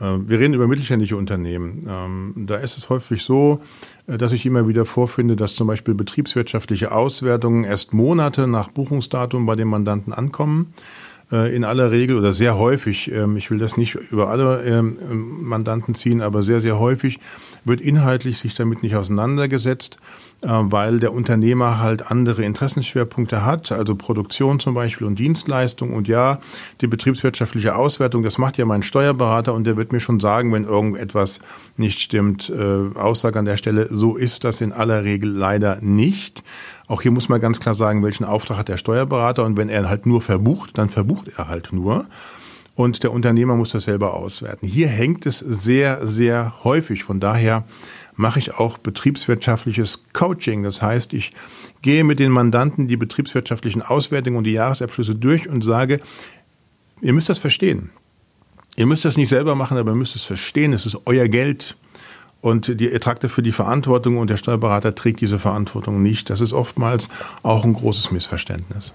Ähm, 0.00 0.28
wir 0.28 0.40
reden 0.40 0.54
über 0.54 0.66
mittelständische 0.66 1.16
Unternehmen. 1.16 1.80
Ähm, 1.88 2.46
da 2.46 2.56
ist 2.56 2.76
es 2.76 2.90
häufig 2.90 3.22
so, 3.22 3.60
dass 4.06 4.32
ich 4.32 4.44
immer 4.44 4.68
wieder 4.68 4.84
vorfinde, 4.84 5.36
dass 5.36 5.54
zum 5.54 5.66
Beispiel 5.66 5.94
betriebswirtschaftliche 5.94 6.92
Auswertungen 6.92 7.64
erst 7.64 7.94
Monate 7.94 8.46
nach 8.46 8.68
Buchungsdatum 8.68 9.46
bei 9.46 9.54
den 9.54 9.68
Mandanten 9.68 10.12
ankommen. 10.12 10.74
Äh, 11.32 11.54
in 11.54 11.64
aller 11.64 11.90
Regel 11.90 12.18
oder 12.18 12.32
sehr 12.32 12.58
häufig, 12.58 13.10
ähm, 13.10 13.36
ich 13.36 13.50
will 13.50 13.58
das 13.58 13.76
nicht 13.76 13.94
über 13.94 14.28
alle 14.28 14.82
Mandanten 14.82 15.94
ziehen, 15.94 16.20
aber 16.20 16.42
sehr, 16.42 16.60
sehr 16.60 16.78
häufig 16.78 17.18
wird 17.64 17.80
inhaltlich 17.80 18.38
sich 18.38 18.54
damit 18.54 18.82
nicht 18.82 18.96
auseinandergesetzt 18.96 19.98
äh, 20.44 20.48
weil 20.48 21.00
der 21.00 21.12
Unternehmer 21.14 21.80
halt 21.80 22.10
andere 22.10 22.44
Interessenschwerpunkte 22.44 23.46
hat, 23.46 23.72
also 23.72 23.94
Produktion 23.94 24.60
zum 24.60 24.74
Beispiel 24.74 25.06
und 25.06 25.18
Dienstleistung. 25.18 25.94
Und 25.94 26.06
ja, 26.06 26.38
die 26.82 26.86
betriebswirtschaftliche 26.86 27.74
Auswertung, 27.76 28.22
das 28.22 28.36
macht 28.36 28.58
ja 28.58 28.66
mein 28.66 28.82
Steuerberater 28.82 29.54
und 29.54 29.64
der 29.64 29.78
wird 29.78 29.92
mir 29.92 30.00
schon 30.00 30.20
sagen, 30.20 30.52
wenn 30.52 30.64
irgendetwas 30.64 31.40
nicht 31.78 32.00
stimmt. 32.00 32.50
Äh, 32.50 32.98
Aussage 32.98 33.38
an 33.38 33.46
der 33.46 33.56
Stelle, 33.56 33.88
so 33.90 34.16
ist 34.16 34.44
das 34.44 34.60
in 34.60 34.72
aller 34.72 35.04
Regel 35.04 35.30
leider 35.30 35.78
nicht. 35.80 36.42
Auch 36.88 37.00
hier 37.00 37.10
muss 37.10 37.30
man 37.30 37.40
ganz 37.40 37.60
klar 37.60 37.74
sagen, 37.74 38.02
welchen 38.02 38.24
Auftrag 38.24 38.58
hat 38.58 38.68
der 38.68 38.76
Steuerberater 38.76 39.44
und 39.44 39.56
wenn 39.56 39.70
er 39.70 39.88
halt 39.88 40.04
nur 40.04 40.20
verbucht, 40.20 40.76
dann 40.76 40.90
verbucht 40.90 41.30
er 41.38 41.48
halt 41.48 41.72
nur 41.72 42.04
und 42.74 43.02
der 43.02 43.12
Unternehmer 43.12 43.54
muss 43.56 43.70
das 43.70 43.84
selber 43.84 44.14
auswerten. 44.14 44.66
Hier 44.66 44.88
hängt 44.88 45.26
es 45.26 45.38
sehr, 45.38 46.06
sehr 46.06 46.54
häufig. 46.64 47.04
Von 47.04 47.20
daher 47.20 47.64
mache 48.16 48.38
ich 48.38 48.54
auch 48.54 48.78
betriebswirtschaftliches 48.78 50.04
Coaching. 50.12 50.62
Das 50.62 50.82
heißt, 50.82 51.12
ich 51.12 51.32
gehe 51.82 52.04
mit 52.04 52.18
den 52.18 52.32
Mandanten 52.32 52.88
die 52.88 52.96
betriebswirtschaftlichen 52.96 53.82
Auswertungen 53.82 54.36
und 54.36 54.44
die 54.44 54.52
Jahresabschlüsse 54.52 55.14
durch 55.14 55.48
und 55.48 55.62
sage, 55.62 56.00
ihr 57.00 57.12
müsst 57.12 57.28
das 57.28 57.38
verstehen. 57.38 57.90
Ihr 58.76 58.86
müsst 58.86 59.04
das 59.04 59.16
nicht 59.16 59.28
selber 59.28 59.54
machen, 59.54 59.76
aber 59.76 59.92
ihr 59.92 59.96
müsst 59.96 60.16
es 60.16 60.24
verstehen. 60.24 60.72
Es 60.72 60.84
ist 60.84 60.98
euer 61.06 61.28
Geld. 61.28 61.76
Und 62.40 62.68
ihr 62.68 63.00
tragt 63.00 63.24
dafür 63.24 63.42
die 63.42 63.52
Verantwortung 63.52 64.18
und 64.18 64.28
der 64.28 64.36
Steuerberater 64.36 64.94
trägt 64.94 65.22
diese 65.22 65.38
Verantwortung 65.38 66.02
nicht. 66.02 66.28
Das 66.28 66.42
ist 66.42 66.52
oftmals 66.52 67.08
auch 67.42 67.64
ein 67.64 67.72
großes 67.72 68.10
Missverständnis. 68.10 68.92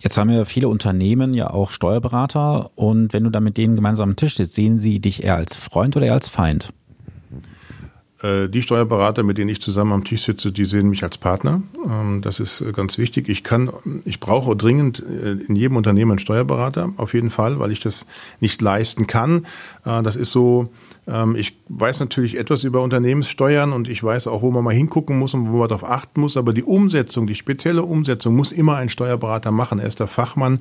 Jetzt 0.00 0.16
haben 0.16 0.30
ja 0.30 0.44
viele 0.44 0.68
Unternehmen 0.68 1.34
ja 1.34 1.50
auch 1.50 1.72
Steuerberater 1.72 2.70
und 2.76 3.12
wenn 3.12 3.24
du 3.24 3.30
da 3.30 3.40
mit 3.40 3.56
denen 3.56 3.74
gemeinsam 3.74 4.10
am 4.10 4.16
Tisch 4.16 4.36
sitzt, 4.36 4.54
sehen 4.54 4.78
sie 4.78 5.00
dich 5.00 5.24
eher 5.24 5.36
als 5.36 5.56
Freund 5.56 5.96
oder 5.96 6.06
eher 6.06 6.14
als 6.14 6.28
Feind? 6.28 6.72
Äh, 8.22 8.48
die 8.48 8.62
Steuerberater, 8.62 9.22
mit 9.22 9.38
denen 9.38 9.48
ich 9.48 9.62
zusammen 9.62 9.92
am 9.92 10.04
Tisch 10.04 10.22
sitze, 10.22 10.50
die 10.50 10.64
sehen 10.64 10.88
mich 10.90 11.04
als 11.04 11.18
Partner. 11.18 11.62
Ähm, 11.88 12.20
das 12.20 12.40
ist 12.40 12.60
äh, 12.60 12.72
ganz 12.72 12.98
wichtig. 12.98 13.28
Ich 13.28 13.44
kann, 13.44 13.70
ich 14.04 14.18
brauche 14.18 14.56
dringend 14.56 15.00
äh, 15.00 15.32
in 15.32 15.54
jedem 15.54 15.76
Unternehmen 15.76 16.12
einen 16.12 16.18
Steuerberater, 16.18 16.92
auf 16.96 17.14
jeden 17.14 17.30
Fall, 17.30 17.60
weil 17.60 17.70
ich 17.70 17.80
das 17.80 18.06
nicht 18.40 18.60
leisten 18.60 19.06
kann. 19.06 19.46
Das 19.84 20.16
ist 20.16 20.32
so, 20.32 20.70
ähm, 21.06 21.36
ich 21.36 21.56
weiß 21.68 22.00
natürlich 22.00 22.36
etwas 22.36 22.64
über 22.64 22.82
Unternehmenssteuern 22.82 23.72
und 23.72 23.88
ich 23.88 24.02
weiß 24.02 24.26
auch, 24.26 24.42
wo 24.42 24.50
man 24.50 24.64
mal 24.64 24.74
hingucken 24.74 25.18
muss 25.18 25.32
und 25.34 25.48
wo 25.50 25.58
man 25.58 25.68
darauf 25.68 25.88
achten 25.88 26.20
muss. 26.20 26.36
Aber 26.36 26.52
die 26.52 26.64
Umsetzung, 26.64 27.26
die 27.26 27.34
spezielle 27.34 27.84
Umsetzung 27.84 28.36
muss 28.36 28.52
immer 28.52 28.76
ein 28.76 28.88
Steuerberater 28.88 29.50
machen. 29.50 29.78
Er 29.78 29.86
ist 29.86 30.00
der 30.00 30.08
Fachmann. 30.08 30.60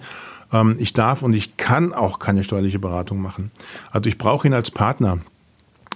Ähm, 0.54 0.76
ich 0.80 0.94
darf 0.94 1.24
und 1.24 1.34
ich 1.34 1.58
kann 1.58 1.94
auch 1.94 2.20
keine 2.20 2.44
steuerliche 2.44 2.80
Beratung 2.80 3.22
machen. 3.22 3.52
Also 3.92 4.08
ich 4.08 4.18
brauche 4.18 4.48
ihn 4.48 4.54
als 4.54 4.72
Partner. 4.72 5.20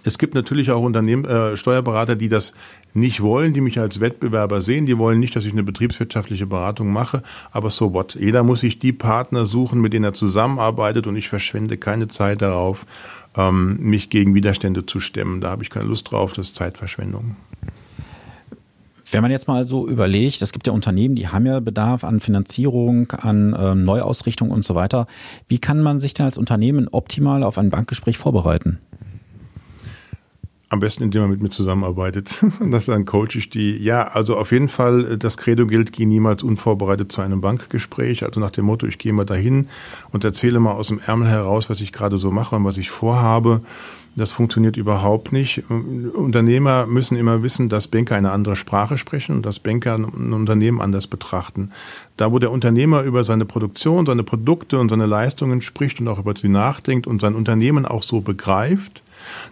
Es 0.03 0.17
gibt 0.17 0.33
natürlich 0.33 0.71
auch 0.71 0.81
Unternehmen, 0.81 1.25
äh, 1.25 1.55
Steuerberater, 1.55 2.15
die 2.15 2.29
das 2.29 2.53
nicht 2.93 3.21
wollen, 3.21 3.53
die 3.53 3.61
mich 3.61 3.79
als 3.79 3.99
Wettbewerber 3.99 4.61
sehen. 4.61 4.85
Die 4.85 4.97
wollen 4.97 5.19
nicht, 5.19 5.35
dass 5.35 5.45
ich 5.45 5.53
eine 5.53 5.63
betriebswirtschaftliche 5.63 6.47
Beratung 6.47 6.91
mache. 6.91 7.21
Aber 7.51 7.69
so 7.69 7.93
what? 7.93 8.15
Jeder 8.15 8.43
muss 8.43 8.61
sich 8.61 8.79
die 8.79 8.93
Partner 8.93 9.45
suchen, 9.45 9.79
mit 9.79 9.93
denen 9.93 10.05
er 10.05 10.13
zusammenarbeitet 10.13 11.07
und 11.07 11.15
ich 11.15 11.29
verschwende 11.29 11.77
keine 11.77 12.07
Zeit 12.07 12.41
darauf, 12.41 12.85
ähm, 13.37 13.77
mich 13.79 14.09
gegen 14.09 14.33
Widerstände 14.33 14.85
zu 14.85 14.99
stemmen. 14.99 15.39
Da 15.39 15.51
habe 15.51 15.63
ich 15.63 15.69
keine 15.69 15.85
Lust 15.85 16.11
drauf. 16.11 16.33
Das 16.33 16.47
ist 16.47 16.55
Zeitverschwendung. 16.55 17.35
Wenn 19.11 19.21
man 19.21 19.31
jetzt 19.31 19.47
mal 19.47 19.65
so 19.65 19.87
überlegt, 19.87 20.41
es 20.41 20.53
gibt 20.53 20.67
ja 20.67 20.73
Unternehmen, 20.73 21.15
die 21.15 21.27
haben 21.27 21.45
ja 21.45 21.59
Bedarf 21.59 22.05
an 22.05 22.21
Finanzierung, 22.21 23.11
an 23.11 23.53
äh, 23.53 23.75
Neuausrichtung 23.75 24.51
und 24.51 24.63
so 24.63 24.73
weiter. 24.73 25.05
Wie 25.49 25.59
kann 25.59 25.81
man 25.81 25.99
sich 25.99 26.13
denn 26.13 26.25
als 26.25 26.37
Unternehmen 26.37 26.87
optimal 26.87 27.43
auf 27.43 27.57
ein 27.57 27.69
Bankgespräch 27.69 28.17
vorbereiten? 28.17 28.79
Am 30.71 30.79
besten, 30.79 31.03
indem 31.03 31.23
man 31.23 31.31
mit 31.31 31.41
mir 31.41 31.49
zusammenarbeitet. 31.49 32.41
Das 32.61 32.85
dann 32.85 33.03
coach 33.03 33.35
ich 33.35 33.49
die. 33.49 33.75
Ja, 33.75 34.07
also 34.07 34.37
auf 34.37 34.53
jeden 34.53 34.69
Fall, 34.69 35.17
das 35.17 35.35
Credo 35.35 35.67
gilt, 35.67 35.91
geh 35.91 36.05
niemals 36.05 36.43
unvorbereitet 36.43 37.11
zu 37.11 37.19
einem 37.19 37.41
Bankgespräch. 37.41 38.23
Also 38.23 38.39
nach 38.39 38.51
dem 38.51 38.65
Motto, 38.65 38.87
ich 38.87 38.97
gehe 38.97 39.11
mal 39.11 39.25
dahin 39.25 39.67
und 40.13 40.23
erzähle 40.23 40.61
mal 40.61 40.71
aus 40.71 40.87
dem 40.87 41.01
Ärmel 41.05 41.27
heraus, 41.27 41.69
was 41.69 41.81
ich 41.81 41.91
gerade 41.91 42.17
so 42.17 42.31
mache 42.31 42.55
und 42.55 42.63
was 42.63 42.77
ich 42.77 42.89
vorhabe. 42.89 43.61
Das 44.15 44.31
funktioniert 44.31 44.77
überhaupt 44.77 45.33
nicht. 45.33 45.63
Unternehmer 45.69 46.85
müssen 46.85 47.17
immer 47.17 47.43
wissen, 47.43 47.67
dass 47.67 47.89
Banker 47.89 48.15
eine 48.15 48.31
andere 48.31 48.55
Sprache 48.55 48.97
sprechen 48.97 49.35
und 49.35 49.45
dass 49.45 49.59
Banker 49.59 49.95
ein 49.95 50.31
Unternehmen 50.31 50.79
anders 50.79 51.07
betrachten. 51.07 51.71
Da, 52.15 52.31
wo 52.31 52.39
der 52.39 52.51
Unternehmer 52.51 53.03
über 53.03 53.25
seine 53.25 53.43
Produktion, 53.43 54.05
seine 54.05 54.23
Produkte 54.23 54.79
und 54.79 54.87
seine 54.87 55.05
Leistungen 55.05 55.61
spricht 55.61 55.99
und 55.99 56.07
auch 56.07 56.19
über 56.19 56.33
sie 56.35 56.49
nachdenkt 56.49 57.07
und 57.07 57.19
sein 57.19 57.35
Unternehmen 57.35 57.85
auch 57.85 58.03
so 58.03 58.21
begreift, 58.21 59.01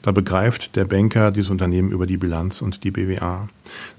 da 0.01 0.11
begreift 0.11 0.75
der 0.75 0.85
Banker 0.85 1.31
dieses 1.31 1.51
Unternehmen 1.51 1.91
über 1.91 2.05
die 2.05 2.17
Bilanz 2.17 2.61
und 2.61 2.83
die 2.83 2.91
BWA. 2.91 3.49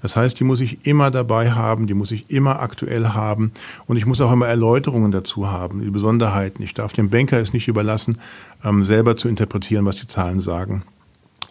Das 0.01 0.15
heißt, 0.15 0.39
die 0.39 0.43
muss 0.43 0.59
ich 0.59 0.85
immer 0.85 1.11
dabei 1.11 1.51
haben, 1.51 1.87
die 1.87 1.93
muss 1.93 2.11
ich 2.11 2.29
immer 2.29 2.61
aktuell 2.61 3.09
haben 3.09 3.51
und 3.87 3.97
ich 3.97 4.05
muss 4.05 4.21
auch 4.21 4.31
immer 4.31 4.47
Erläuterungen 4.47 5.11
dazu 5.11 5.49
haben, 5.49 5.81
die 5.81 5.89
Besonderheiten. 5.89 6.63
Ich 6.63 6.73
darf 6.73 6.93
dem 6.93 7.09
Banker 7.09 7.39
es 7.39 7.53
nicht 7.53 7.67
überlassen, 7.67 8.17
ähm, 8.63 8.83
selber 8.83 9.15
zu 9.15 9.29
interpretieren, 9.29 9.85
was 9.85 9.97
die 9.97 10.07
Zahlen 10.07 10.39
sagen. 10.39 10.83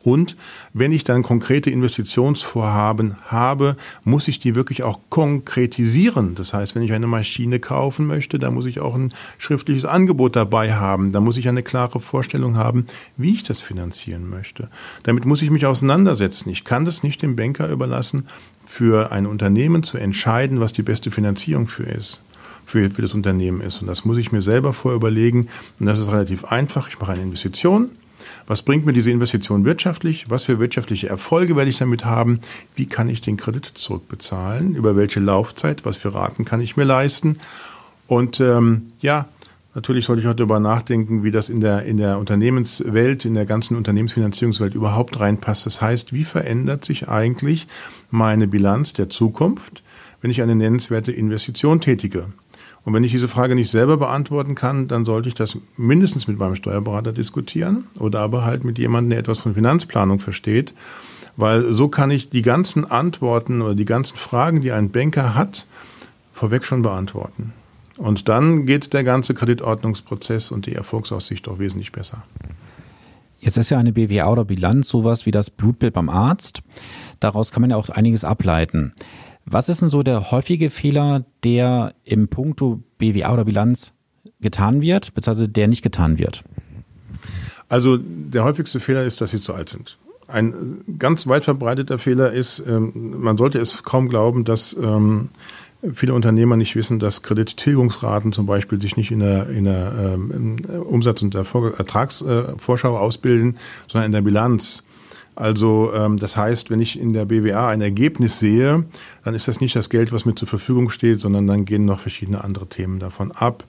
Und 0.02 0.36
wenn 0.72 0.92
ich 0.92 1.04
dann 1.04 1.22
konkrete 1.22 1.70
Investitionsvorhaben 1.70 3.16
habe, 3.26 3.76
muss 4.04 4.28
ich 4.28 4.38
die 4.38 4.54
wirklich 4.54 4.82
auch 4.82 5.00
konkretisieren. 5.10 6.34
Das 6.34 6.54
heißt, 6.54 6.74
wenn 6.74 6.82
ich 6.82 6.92
eine 6.92 7.06
Maschine 7.06 7.60
kaufen 7.60 8.06
möchte, 8.06 8.38
dann 8.38 8.54
muss 8.54 8.66
ich 8.66 8.80
auch 8.80 8.94
ein 8.94 9.12
schriftliches 9.38 9.84
Angebot 9.84 10.36
dabei 10.36 10.74
haben. 10.74 11.12
Da 11.12 11.20
muss 11.20 11.36
ich 11.36 11.48
eine 11.48 11.62
klare 11.62 12.00
Vorstellung 12.00 12.56
haben, 12.56 12.86
wie 13.16 13.32
ich 13.32 13.42
das 13.42 13.60
finanzieren 13.60 14.28
möchte. 14.28 14.68
Damit 15.02 15.24
muss 15.24 15.42
ich 15.42 15.50
mich 15.50 15.66
auseinandersetzen. 15.66 16.50
Ich 16.50 16.64
kann 16.64 16.84
das 16.84 17.02
nicht 17.02 17.22
dem 17.22 17.36
Banker 17.36 17.68
überlassen, 17.68 18.26
für 18.64 19.10
ein 19.10 19.26
Unternehmen 19.26 19.82
zu 19.82 19.98
entscheiden, 19.98 20.60
was 20.60 20.72
die 20.72 20.82
beste 20.82 21.10
Finanzierung 21.10 21.66
für 21.66 21.84
ist 21.84 22.22
für, 22.70 22.88
für 22.88 23.02
das 23.02 23.14
Unternehmen 23.14 23.60
ist. 23.60 23.80
Und 23.80 23.88
das 23.88 24.04
muss 24.04 24.16
ich 24.16 24.30
mir 24.32 24.42
selber 24.42 24.72
vorüberlegen. 24.72 25.48
Und 25.80 25.86
das 25.86 25.98
ist 25.98 26.08
relativ 26.08 26.44
einfach. 26.44 26.88
Ich 26.88 27.00
mache 27.00 27.12
eine 27.12 27.22
Investition, 27.22 27.90
was 28.46 28.62
bringt 28.62 28.86
mir 28.86 28.92
diese 28.92 29.10
Investition 29.10 29.64
wirtschaftlich? 29.64 30.26
Was 30.28 30.44
für 30.44 30.58
wirtschaftliche 30.58 31.08
Erfolge 31.08 31.56
werde 31.56 31.70
ich 31.70 31.78
damit 31.78 32.04
haben? 32.04 32.40
Wie 32.74 32.86
kann 32.86 33.08
ich 33.08 33.20
den 33.20 33.36
Kredit 33.36 33.66
zurückbezahlen? 33.66 34.74
Über 34.74 34.96
welche 34.96 35.20
Laufzeit? 35.20 35.84
Was 35.84 35.96
für 35.96 36.14
Raten 36.14 36.44
kann 36.44 36.60
ich 36.60 36.76
mir 36.76 36.84
leisten? 36.84 37.38
Und 38.06 38.40
ähm, 38.40 38.92
ja, 39.00 39.28
natürlich 39.74 40.04
sollte 40.04 40.22
ich 40.22 40.28
auch 40.28 40.34
darüber 40.34 40.60
nachdenken, 40.60 41.22
wie 41.22 41.30
das 41.30 41.48
in 41.48 41.60
der, 41.60 41.84
in 41.84 41.96
der 41.96 42.18
Unternehmenswelt, 42.18 43.24
in 43.24 43.34
der 43.34 43.46
ganzen 43.46 43.76
Unternehmensfinanzierungswelt 43.76 44.74
überhaupt 44.74 45.20
reinpasst. 45.20 45.66
Das 45.66 45.80
heißt, 45.80 46.12
wie 46.12 46.24
verändert 46.24 46.84
sich 46.84 47.08
eigentlich 47.08 47.66
meine 48.10 48.48
Bilanz 48.48 48.92
der 48.92 49.08
Zukunft, 49.08 49.82
wenn 50.20 50.30
ich 50.30 50.42
eine 50.42 50.56
nennenswerte 50.56 51.12
Investition 51.12 51.80
tätige? 51.80 52.26
Und 52.84 52.94
wenn 52.94 53.04
ich 53.04 53.12
diese 53.12 53.28
Frage 53.28 53.54
nicht 53.54 53.70
selber 53.70 53.96
beantworten 53.96 54.54
kann, 54.54 54.88
dann 54.88 55.04
sollte 55.04 55.28
ich 55.28 55.34
das 55.34 55.58
mindestens 55.76 56.28
mit 56.28 56.38
meinem 56.38 56.54
Steuerberater 56.54 57.12
diskutieren 57.12 57.84
oder 57.98 58.20
aber 58.20 58.44
halt 58.44 58.64
mit 58.64 58.78
jemandem, 58.78 59.10
der 59.10 59.18
etwas 59.18 59.38
von 59.38 59.54
Finanzplanung 59.54 60.18
versteht. 60.18 60.72
Weil 61.36 61.72
so 61.72 61.88
kann 61.88 62.10
ich 62.10 62.30
die 62.30 62.42
ganzen 62.42 62.90
Antworten 62.90 63.62
oder 63.62 63.74
die 63.74 63.84
ganzen 63.84 64.16
Fragen, 64.16 64.60
die 64.60 64.72
ein 64.72 64.90
Banker 64.90 65.34
hat, 65.34 65.66
vorweg 66.32 66.64
schon 66.64 66.82
beantworten. 66.82 67.52
Und 67.96 68.28
dann 68.28 68.64
geht 68.64 68.94
der 68.94 69.04
ganze 69.04 69.34
Kreditordnungsprozess 69.34 70.50
und 70.50 70.64
die 70.64 70.74
Erfolgsaussicht 70.74 71.48
auch 71.48 71.58
wesentlich 71.58 71.92
besser. 71.92 72.22
Jetzt 73.40 73.56
ist 73.56 73.70
ja 73.70 73.78
eine 73.78 73.92
BWA 73.92 74.30
oder 74.30 74.44
Bilanz 74.44 74.88
sowas 74.88 75.26
wie 75.26 75.30
das 75.30 75.50
Blutbild 75.50 75.94
beim 75.94 76.08
Arzt. 76.08 76.62
Daraus 77.20 77.52
kann 77.52 77.62
man 77.62 77.70
ja 77.70 77.76
auch 77.76 77.88
einiges 77.88 78.24
ableiten. 78.24 78.94
Was 79.50 79.68
ist 79.68 79.82
denn 79.82 79.90
so 79.90 80.04
der 80.04 80.30
häufige 80.30 80.70
Fehler, 80.70 81.24
der 81.42 81.94
im 82.04 82.28
Punkto 82.28 82.82
BWA 82.98 83.32
oder 83.32 83.44
Bilanz 83.44 83.92
getan 84.40 84.80
wird, 84.80 85.12
beziehungsweise 85.12 85.48
der 85.48 85.66
nicht 85.66 85.82
getan 85.82 86.18
wird? 86.18 86.44
Also 87.68 87.98
der 87.98 88.44
häufigste 88.44 88.78
Fehler 88.78 89.04
ist, 89.04 89.20
dass 89.20 89.32
sie 89.32 89.40
zu 89.40 89.52
alt 89.52 89.68
sind. 89.68 89.98
Ein 90.28 90.54
ganz 91.00 91.26
weit 91.26 91.42
verbreiteter 91.42 91.98
Fehler 91.98 92.30
ist, 92.30 92.62
ähm, 92.64 93.20
man 93.20 93.36
sollte 93.36 93.58
es 93.58 93.82
kaum 93.82 94.08
glauben, 94.08 94.44
dass 94.44 94.76
ähm, 94.80 95.30
viele 95.94 96.14
Unternehmer 96.14 96.56
nicht 96.56 96.76
wissen, 96.76 97.00
dass 97.00 97.22
Kredittilgungsraten 97.22 98.32
zum 98.32 98.46
Beispiel 98.46 98.80
sich 98.80 98.96
nicht 98.96 99.10
in 99.10 99.18
der, 99.18 99.48
in 99.48 99.64
der 99.64 100.14
ähm, 100.14 100.58
Umsatz- 100.88 101.22
und 101.22 101.34
der 101.34 101.44
Ertragsvorschau 101.44 102.96
ausbilden, 102.96 103.56
sondern 103.88 104.06
in 104.06 104.12
der 104.12 104.22
Bilanz. 104.22 104.84
Also 105.40 105.90
ähm, 105.94 106.18
das 106.18 106.36
heißt, 106.36 106.68
wenn 106.68 106.82
ich 106.82 107.00
in 107.00 107.14
der 107.14 107.24
BWA 107.24 107.70
ein 107.70 107.80
Ergebnis 107.80 108.38
sehe, 108.38 108.84
dann 109.24 109.34
ist 109.34 109.48
das 109.48 109.58
nicht 109.62 109.74
das 109.74 109.88
Geld, 109.88 110.12
was 110.12 110.26
mir 110.26 110.34
zur 110.34 110.46
Verfügung 110.46 110.90
steht, 110.90 111.18
sondern 111.18 111.46
dann 111.46 111.64
gehen 111.64 111.86
noch 111.86 111.98
verschiedene 111.98 112.44
andere 112.44 112.66
Themen 112.66 112.98
davon 112.98 113.32
ab. 113.32 113.64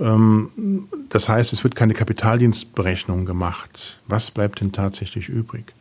Ähm, 0.00 0.86
das 1.08 1.28
heißt, 1.28 1.52
es 1.52 1.64
wird 1.64 1.74
keine 1.74 1.94
Kapitaldienstberechnung 1.94 3.26
gemacht. 3.26 3.98
Was 4.06 4.30
bleibt 4.30 4.60
denn 4.60 4.70
tatsächlich 4.70 5.28
übrig? 5.28 5.74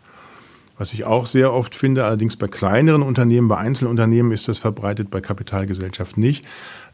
Was 0.79 0.93
ich 0.93 1.03
auch 1.03 1.27
sehr 1.27 1.53
oft 1.53 1.75
finde, 1.75 2.05
allerdings 2.05 2.35
bei 2.35 2.47
kleineren 2.47 3.03
Unternehmen, 3.03 3.49
bei 3.49 3.57
Einzelunternehmen 3.57 4.31
ist 4.31 4.47
das 4.47 4.57
verbreitet, 4.57 5.11
bei 5.11 5.21
Kapitalgesellschaften 5.21 6.21
nicht, 6.23 6.43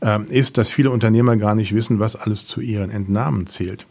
äh, 0.02 0.22
ist, 0.28 0.58
dass 0.58 0.70
viele 0.70 0.92
Unternehmer 0.92 1.38
gar 1.38 1.56
nicht 1.56 1.74
wissen, 1.74 2.00
was 2.00 2.18
alles 2.18 2.46
zu 2.46 2.60
ihren 2.60 2.92
Entnahmen 2.92 3.48
zählt. 3.48 3.86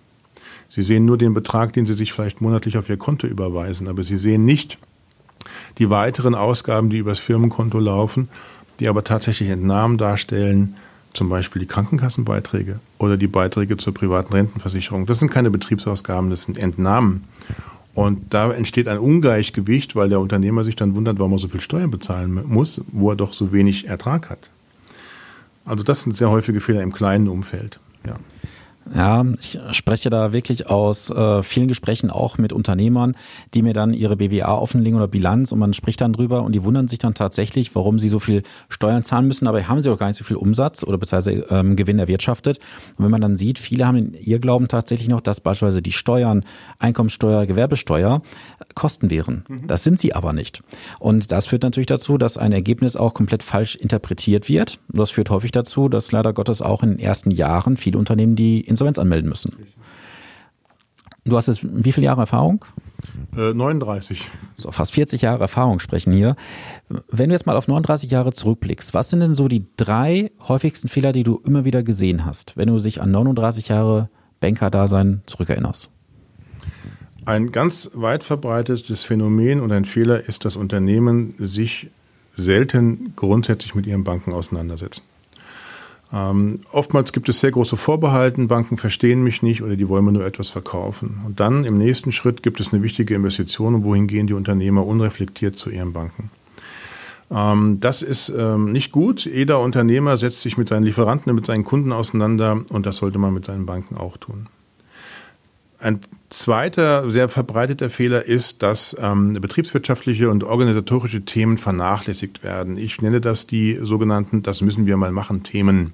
Sie 0.75 0.83
sehen 0.83 1.05
nur 1.05 1.17
den 1.17 1.35
Betrag, 1.35 1.73
den 1.73 1.87
Sie 1.87 1.93
sich 1.93 2.13
vielleicht 2.13 2.41
monatlich 2.41 2.77
auf 2.77 2.89
Ihr 2.89 2.97
Konto 2.97 3.29
überweisen, 3.29 3.87
aber 3.87 4.03
Sie 4.03 4.17
sehen 4.17 4.45
nicht 4.45 4.77
die 5.79 5.89
weiteren 5.89 6.35
Ausgaben, 6.35 6.91
die 6.91 6.99
übers 6.99 7.21
Firmenkonto 7.21 7.79
laufen, 7.79 8.29
die 8.81 8.89
aber 8.89 9.05
tatsächlich 9.05 9.51
Entnahmen 9.51 9.99
darstellen, 9.99 10.75
zum 11.13 11.29
Beispiel 11.29 11.61
die 11.61 11.69
Krankenkassenbeiträge 11.69 12.81
oder 12.99 13.17
die 13.17 13.29
Beiträge 13.29 13.77
zur 13.77 13.95
privaten 13.95 14.33
Rentenversicherung. 14.33 15.07
Das 15.07 15.21
sind 15.21 15.31
keine 15.31 15.53
Betriebsausgaben, 15.53 16.31
das 16.31 16.43
sind 16.43 16.59
Entnahmen. 16.59 17.23
Und 17.95 18.35
da 18.35 18.51
entsteht 18.51 18.89
ein 18.89 18.99
Ungleichgewicht, 18.99 19.95
weil 19.95 20.09
der 20.09 20.19
Unternehmer 20.19 20.65
sich 20.65 20.75
dann 20.75 20.97
wundert, 20.97 21.21
warum 21.21 21.35
er 21.35 21.39
so 21.39 21.47
viel 21.47 21.61
Steuern 21.61 21.93
bezahlen 21.93 22.43
muss, 22.49 22.81
wo 22.91 23.11
er 23.11 23.17
doch 23.17 23.33
so 23.33 23.53
wenig 23.53 23.87
Ertrag 23.87 24.29
hat. 24.29 24.51
Also 25.65 25.85
das 25.85 26.03
sind 26.03 26.17
sehr 26.17 26.31
häufige 26.31 26.61
Fehler 26.61 26.83
im 26.83 26.93
kleinen 26.93 27.29
Umfeld. 27.29 27.79
Ja. 28.05 28.17
Ja, 28.95 29.25
ich 29.41 29.59
spreche 29.71 30.11
da 30.11 30.33
wirklich 30.33 30.69
aus 30.69 31.11
äh, 31.11 31.43
vielen 31.43 31.69
Gesprächen 31.69 32.11
auch 32.11 32.39
mit 32.39 32.53
Unternehmern, 32.53 33.17
die 33.55 33.63
mir 33.63 33.73
dann 33.73 33.95
ihre 33.95 34.17
BWA 34.17 34.59
offenlegen 34.59 34.97
oder 34.97 35.09
Bilanz 35.09 35.53
und 35.53 35.59
man 35.59 35.73
spricht 35.73 36.01
dann 36.01 36.13
drüber 36.13 36.43
und 36.43 36.53
die 36.53 36.63
wundern 36.63 36.89
sich 36.89 36.99
dann 36.99 37.15
tatsächlich, 37.15 37.75
warum 37.75 37.99
sie 37.99 38.09
so 38.09 38.19
viel 38.19 38.43
Steuern 38.69 39.03
zahlen 39.05 39.27
müssen, 39.27 39.47
aber 39.47 39.67
haben 39.69 39.81
sie 39.81 39.91
auch 39.91 39.99
gar 39.99 40.09
nicht 40.09 40.19
so 40.19 40.25
viel 40.25 40.37
Umsatz 40.37 40.85
oder 40.85 40.99
beziehungsweise 40.99 41.47
ähm, 41.51 41.77
Gewinn 41.77 41.99
erwirtschaftet. 41.99 42.59
Und 42.99 43.05
wenn 43.05 43.11
man 43.11 43.21
dann 43.21 43.37
sieht, 43.37 43.59
viele 43.59 43.87
haben 43.87 43.97
in 43.97 44.15
ihr 44.15 44.39
Glauben 44.39 44.69
tatsächlich 44.69 45.09
noch, 45.09 45.21
dass 45.21 45.41
beispielsweise 45.41 45.81
die 45.81 45.93
Steuern, 45.93 46.45
Einkommensteuer, 46.79 47.47
Gewerbesteuer 47.47 48.23
Kosten 48.75 49.11
wären. 49.11 49.45
Mhm. 49.49 49.67
Das 49.67 49.85
sind 49.85 50.01
sie 50.01 50.15
aber 50.15 50.33
nicht. 50.33 50.63
Und 50.99 51.33
das 51.33 51.47
führt 51.47 51.63
natürlich 51.63 51.87
dazu, 51.87 52.19
dass 52.19 52.37
ein 52.37 52.53
Ergebnis 52.53 52.97
auch 52.97 53.15
komplett 53.15 53.43
falsch 53.43 53.77
interpretiert 53.77 54.49
wird. 54.49 54.79
Das 54.89 55.11
führt 55.11 55.31
häufig 55.31 55.53
dazu, 55.53 55.89
dass 55.89 56.13
leider 56.13 56.33
Gottes 56.33 56.61
auch 56.63 56.83
in 56.83 56.91
den 56.91 56.99
ersten 56.99 57.31
Jahren 57.31 57.77
viele 57.77 57.99
Unternehmen 57.99 58.37
die 58.37 58.61
Insolvenz 58.75 58.99
anmelden 58.99 59.29
müssen. 59.29 59.53
Du 61.25 61.37
hast 61.37 61.47
jetzt 61.47 61.61
wie 61.63 61.93
viele 61.93 62.07
Jahre 62.07 62.21
Erfahrung? 62.21 62.65
Äh, 63.37 63.55
39. 63.55 64.31
So, 64.57 64.71
fast 64.71 64.93
40 64.93 65.23
Jahre 65.23 65.41
Erfahrung 65.41 65.79
sprechen 65.79 66.13
hier. 66.13 66.37
Wenn 67.11 67.31
du 67.31 67.35
jetzt 67.35 67.47
mal 67.47 67.57
auf 67.57 67.67
39 67.67 68.11
Jahre 68.11 68.33
zurückblickst, 68.33 68.93
was 68.93 69.09
sind 69.11 69.21
denn 69.21 69.35
so 69.35 69.49
die 69.49 69.67
drei 69.77 70.31
häufigsten 70.49 70.89
Fehler, 70.89 71.13
die 71.13 71.23
du 71.23 71.41
immer 71.45 71.65
wieder 71.65 71.83
gesehen 71.83 72.27
hast, 72.27 72.57
wenn 72.57 72.69
du 72.69 72.79
dich 72.79 73.01
an 73.01 73.11
39 73.11 73.69
Jahre 73.69 74.11
Banker-Dasein 74.41 75.23
zurückerinnerst? 75.27 75.91
Ein 77.25 77.53
ganz 77.53 77.91
weit 77.95 78.23
verbreitetes 78.23 79.05
Phänomen 79.05 79.61
und 79.61 79.73
ein 79.73 79.87
Fehler 79.87 80.29
ist, 80.29 80.45
dass 80.45 80.57
Unternehmen 80.57 81.35
sich 81.39 81.89
selten 82.37 83.15
grundsätzlich 83.17 83.75
mit 83.75 83.87
ihren 83.87 84.05
Banken 84.05 84.35
auseinandersetzen. 84.35 85.03
Ähm, 86.15 86.61
oftmals 86.71 87.13
gibt 87.13 87.29
es 87.29 87.41
sehr 87.41 87.51
große 87.51 87.77
Vorbehalten, 87.77 88.47
Banken 88.47 88.77
verstehen 88.77 89.25
mich 89.25 89.43
nicht 89.43 89.63
oder 89.63 89.75
die 89.75 89.89
wollen 89.89 90.05
mir 90.05 90.13
nur 90.13 90.25
etwas 90.25 90.49
verkaufen. 90.49 91.21
Und 91.27 91.41
dann 91.41 91.65
im 91.65 91.77
nächsten 91.77 92.13
Schritt 92.13 92.45
gibt 92.45 92.61
es 92.61 92.73
eine 92.73 92.85
wichtige 92.85 93.17
Investition 93.17 93.75
und 93.75 93.85
wohin 93.85 94.07
gehen 94.07 94.29
die 94.29 94.35
Unternehmer 94.35 94.87
unreflektiert 94.87 95.59
zu 95.59 95.71
ihren 95.71 95.93
Banken. 95.93 96.31
Ähm, 97.33 97.81
das 97.81 98.03
ist 98.03 98.29
ähm, 98.29 98.71
nicht 98.71 98.93
gut. 98.93 99.25
Jeder 99.25 99.61
Unternehmer 99.61 100.17
setzt 100.17 100.43
sich 100.43 100.57
mit 100.57 100.69
seinen 100.69 100.85
Lieferanten 100.85 101.31
und 101.31 101.37
mit 101.37 101.47
seinen 101.47 101.65
Kunden 101.65 101.91
auseinander 101.91 102.63
und 102.71 102.87
das 102.87 102.99
sollte 102.99 103.19
man 103.19 103.35
mit 103.35 103.45
seinen 103.47 103.67
Banken 103.67 103.97
auch 103.97 104.17
tun. 104.17 104.47
Ein 105.81 106.01
zweiter 106.31 107.11
sehr 107.11 107.29
verbreiteter 107.29 107.91
Fehler 107.91 108.25
ist, 108.25 108.63
dass 108.63 108.97
ähm, 109.01 109.35
betriebswirtschaftliche 109.35 110.31
und 110.31 110.45
organisatorische 110.45 111.25
Themen 111.25 111.59
vernachlässigt 111.59 112.45
werden. 112.45 112.79
Ich 112.79 113.03
nenne 113.03 113.21
das 113.21 113.49
die 113.49 113.79
sogenannten, 113.83 114.43
das 114.43 114.61
müssen 114.61 114.87
wir 114.87 114.97
mal 114.97 115.13
machen, 115.13 115.43
Themen. 115.43 115.93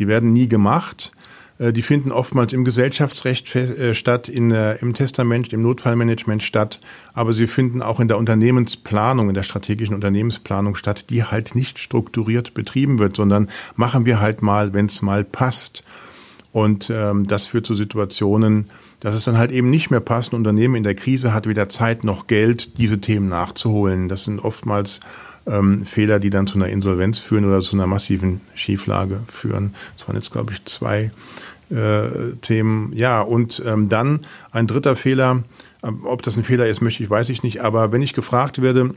Die 0.00 0.08
werden 0.08 0.32
nie 0.32 0.48
gemacht. 0.48 1.12
Äh, 1.60 1.72
die 1.72 1.82
finden 1.82 2.10
oftmals 2.10 2.52
im 2.52 2.64
Gesellschaftsrecht 2.64 3.54
äh, 3.54 3.94
statt, 3.94 4.28
in, 4.28 4.50
äh, 4.50 4.76
im 4.76 4.94
Testament, 4.94 5.52
im 5.52 5.62
Notfallmanagement 5.62 6.42
statt, 6.42 6.80
aber 7.12 7.32
sie 7.32 7.46
finden 7.46 7.82
auch 7.82 8.00
in 8.00 8.08
der 8.08 8.18
Unternehmensplanung, 8.18 9.28
in 9.28 9.34
der 9.34 9.42
strategischen 9.42 9.94
Unternehmensplanung 9.94 10.74
statt, 10.74 11.04
die 11.10 11.22
halt 11.22 11.54
nicht 11.54 11.78
strukturiert 11.78 12.54
betrieben 12.54 12.98
wird, 12.98 13.16
sondern 13.16 13.48
machen 13.76 14.06
wir 14.06 14.20
halt 14.20 14.42
mal, 14.42 14.72
wenn 14.72 14.86
es 14.86 15.02
mal 15.02 15.22
passt. 15.22 15.84
Und 16.52 16.90
ähm, 16.90 17.28
das 17.28 17.46
führt 17.46 17.66
zu 17.66 17.76
Situationen, 17.76 18.70
dass 19.00 19.14
es 19.14 19.24
dann 19.24 19.38
halt 19.38 19.52
eben 19.52 19.70
nicht 19.70 19.90
mehr 19.90 20.00
passt. 20.00 20.32
Ein 20.32 20.36
Unternehmen 20.36 20.74
in 20.74 20.82
der 20.82 20.96
Krise 20.96 21.32
hat 21.32 21.46
weder 21.46 21.68
Zeit 21.68 22.02
noch 22.02 22.26
Geld, 22.26 22.76
diese 22.78 23.00
Themen 23.00 23.28
nachzuholen. 23.28 24.08
Das 24.08 24.24
sind 24.24 24.40
oftmals 24.40 25.00
ähm, 25.50 25.84
Fehler, 25.84 26.20
die 26.20 26.30
dann 26.30 26.46
zu 26.46 26.56
einer 26.56 26.68
Insolvenz 26.68 27.18
führen 27.18 27.44
oder 27.44 27.60
zu 27.60 27.76
einer 27.76 27.86
massiven 27.86 28.40
Schieflage 28.54 29.20
führen. 29.28 29.74
Das 29.96 30.06
waren 30.08 30.16
jetzt, 30.16 30.30
glaube 30.30 30.52
ich, 30.52 30.64
zwei 30.64 31.10
äh, 31.70 32.34
Themen. 32.40 32.92
Ja, 32.94 33.20
und 33.20 33.62
ähm, 33.66 33.88
dann 33.88 34.20
ein 34.52 34.66
dritter 34.66 34.96
Fehler. 34.96 35.42
Ähm, 35.82 36.00
ob 36.04 36.22
das 36.22 36.36
ein 36.36 36.44
Fehler 36.44 36.66
ist, 36.66 36.80
möchte 36.80 37.02
ich, 37.02 37.10
weiß 37.10 37.28
ich 37.28 37.42
nicht. 37.42 37.62
Aber 37.62 37.92
wenn 37.92 38.02
ich 38.02 38.14
gefragt 38.14 38.62
werde, 38.62 38.94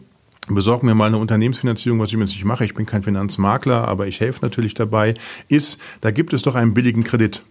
besorg 0.48 0.84
mir 0.84 0.96
mal 0.96 1.08
eine 1.08 1.18
Unternehmensfinanzierung, 1.18 2.00
was 2.00 2.10
ich 2.10 2.16
übrigens 2.16 2.34
nicht 2.34 2.46
mache, 2.46 2.66
ich 2.66 2.74
bin 2.74 2.86
kein 2.86 3.04
Finanzmakler, 3.04 3.88
aber 3.88 4.08
ich 4.08 4.20
helfe 4.20 4.40
natürlich 4.42 4.74
dabei, 4.74 5.14
ist, 5.48 5.80
da 6.02 6.12
gibt 6.12 6.34
es 6.34 6.42
doch 6.42 6.56
einen 6.56 6.74
billigen 6.74 7.04
Kredit. 7.04 7.44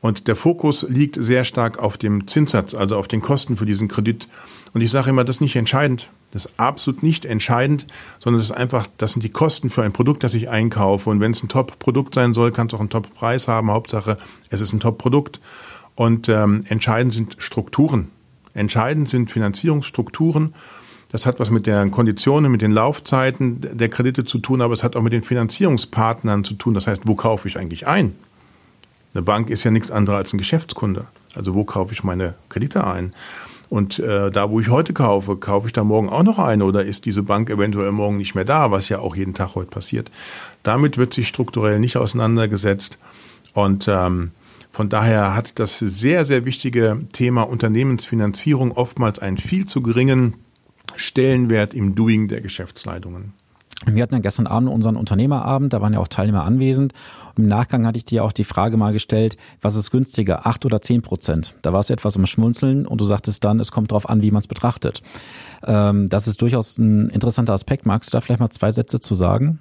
Und 0.00 0.26
der 0.26 0.34
Fokus 0.34 0.84
liegt 0.88 1.16
sehr 1.16 1.44
stark 1.44 1.78
auf 1.78 1.96
dem 1.96 2.26
Zinssatz, 2.26 2.74
also 2.74 2.96
auf 2.96 3.06
den 3.06 3.22
Kosten 3.22 3.56
für 3.56 3.66
diesen 3.66 3.86
Kredit. 3.86 4.28
Und 4.74 4.80
ich 4.80 4.90
sage 4.90 5.10
immer, 5.10 5.24
das 5.24 5.36
ist 5.36 5.40
nicht 5.40 5.56
entscheidend. 5.56 6.10
Das 6.32 6.46
ist 6.46 6.52
absolut 6.56 7.02
nicht 7.02 7.24
entscheidend, 7.24 7.86
sondern 8.18 8.40
das 8.40 8.50
ist 8.50 8.56
einfach, 8.56 8.88
das 8.98 9.12
sind 9.12 9.22
die 9.22 9.28
Kosten 9.28 9.70
für 9.70 9.82
ein 9.82 9.92
Produkt, 9.92 10.24
das 10.24 10.34
ich 10.34 10.48
einkaufe. 10.48 11.10
Und 11.10 11.20
wenn 11.20 11.32
es 11.32 11.42
ein 11.42 11.48
Top-Produkt 11.48 12.14
sein 12.14 12.34
soll, 12.34 12.52
kann 12.52 12.66
es 12.66 12.74
auch 12.74 12.80
einen 12.80 12.90
Top-Preis 12.90 13.48
haben. 13.48 13.70
Hauptsache, 13.70 14.16
es 14.50 14.60
ist 14.60 14.72
ein 14.72 14.80
Top-Produkt. 14.80 15.40
Und 15.94 16.28
ähm, 16.30 16.62
entscheidend 16.68 17.12
sind 17.12 17.36
Strukturen. 17.38 18.10
Entscheidend 18.54 19.10
sind 19.10 19.30
Finanzierungsstrukturen. 19.30 20.54
Das 21.10 21.26
hat 21.26 21.38
was 21.38 21.50
mit 21.50 21.66
den 21.66 21.90
Konditionen, 21.90 22.50
mit 22.50 22.62
den 22.62 22.72
Laufzeiten 22.72 23.60
der 23.60 23.90
Kredite 23.90 24.24
zu 24.24 24.38
tun, 24.38 24.62
aber 24.62 24.72
es 24.72 24.82
hat 24.82 24.96
auch 24.96 25.02
mit 25.02 25.12
den 25.12 25.22
Finanzierungspartnern 25.22 26.44
zu 26.44 26.54
tun. 26.54 26.72
Das 26.72 26.86
heißt, 26.86 27.02
wo 27.06 27.14
kaufe 27.14 27.46
ich 27.48 27.58
eigentlich 27.58 27.86
ein? 27.86 28.16
Eine 29.12 29.22
Bank 29.22 29.50
ist 29.50 29.64
ja 29.64 29.70
nichts 29.70 29.90
anderes 29.90 30.16
als 30.16 30.32
ein 30.32 30.38
Geschäftskunde. 30.38 31.04
Also 31.34 31.54
wo 31.54 31.64
kaufe 31.64 31.92
ich 31.92 32.02
meine 32.02 32.34
Kredite 32.48 32.86
ein? 32.86 33.12
Und 33.72 34.00
äh, 34.00 34.30
da, 34.30 34.50
wo 34.50 34.60
ich 34.60 34.68
heute 34.68 34.92
kaufe, 34.92 35.38
kaufe 35.38 35.66
ich 35.66 35.72
da 35.72 35.82
morgen 35.82 36.10
auch 36.10 36.24
noch 36.24 36.38
eine 36.38 36.66
oder 36.66 36.84
ist 36.84 37.06
diese 37.06 37.22
Bank 37.22 37.48
eventuell 37.48 37.90
morgen 37.90 38.18
nicht 38.18 38.34
mehr 38.34 38.44
da, 38.44 38.70
was 38.70 38.90
ja 38.90 38.98
auch 38.98 39.16
jeden 39.16 39.32
Tag 39.32 39.54
heute 39.54 39.70
passiert. 39.70 40.10
Damit 40.62 40.98
wird 40.98 41.14
sich 41.14 41.26
strukturell 41.26 41.80
nicht 41.80 41.96
auseinandergesetzt. 41.96 42.98
Und 43.54 43.88
ähm, 43.88 44.32
von 44.72 44.90
daher 44.90 45.34
hat 45.34 45.58
das 45.58 45.78
sehr, 45.78 46.26
sehr 46.26 46.44
wichtige 46.44 47.00
Thema 47.14 47.44
Unternehmensfinanzierung 47.44 48.72
oftmals 48.72 49.20
einen 49.20 49.38
viel 49.38 49.64
zu 49.64 49.80
geringen 49.80 50.34
Stellenwert 50.94 51.72
im 51.72 51.94
Doing 51.94 52.28
der 52.28 52.42
Geschäftsleitungen. 52.42 53.32
Wir 53.86 54.02
hatten 54.02 54.14
ja 54.14 54.20
gestern 54.20 54.46
Abend 54.46 54.68
unseren 54.68 54.96
Unternehmerabend, 54.96 55.72
da 55.72 55.80
waren 55.80 55.92
ja 55.92 55.98
auch 55.98 56.08
Teilnehmer 56.08 56.44
anwesend. 56.44 56.92
Und 57.34 57.44
im 57.44 57.48
Nachgang 57.48 57.86
hatte 57.86 57.98
ich 57.98 58.04
dir 58.04 58.24
auch 58.24 58.32
die 58.32 58.44
Frage 58.44 58.76
mal 58.76 58.92
gestellt, 58.92 59.36
was 59.60 59.74
ist 59.74 59.90
günstiger, 59.90 60.46
acht 60.46 60.64
oder 60.64 60.82
zehn 60.82 61.02
Prozent? 61.02 61.54
Da 61.62 61.72
warst 61.72 61.90
du 61.90 61.94
etwas 61.94 62.16
am 62.16 62.26
Schmunzeln 62.26 62.86
und 62.86 63.00
du 63.00 63.04
sagtest 63.04 63.42
dann, 63.44 63.58
es 63.60 63.72
kommt 63.72 63.90
darauf 63.90 64.08
an, 64.08 64.22
wie 64.22 64.30
man 64.30 64.40
es 64.40 64.46
betrachtet. 64.46 65.02
Ähm, 65.64 66.08
das 66.08 66.28
ist 66.28 66.40
durchaus 66.42 66.78
ein 66.78 67.10
interessanter 67.10 67.52
Aspekt. 67.52 67.86
Magst 67.86 68.12
du 68.12 68.16
da 68.16 68.20
vielleicht 68.20 68.40
mal 68.40 68.50
zwei 68.50 68.72
Sätze 68.72 69.00
zu 69.00 69.14
sagen? 69.14 69.58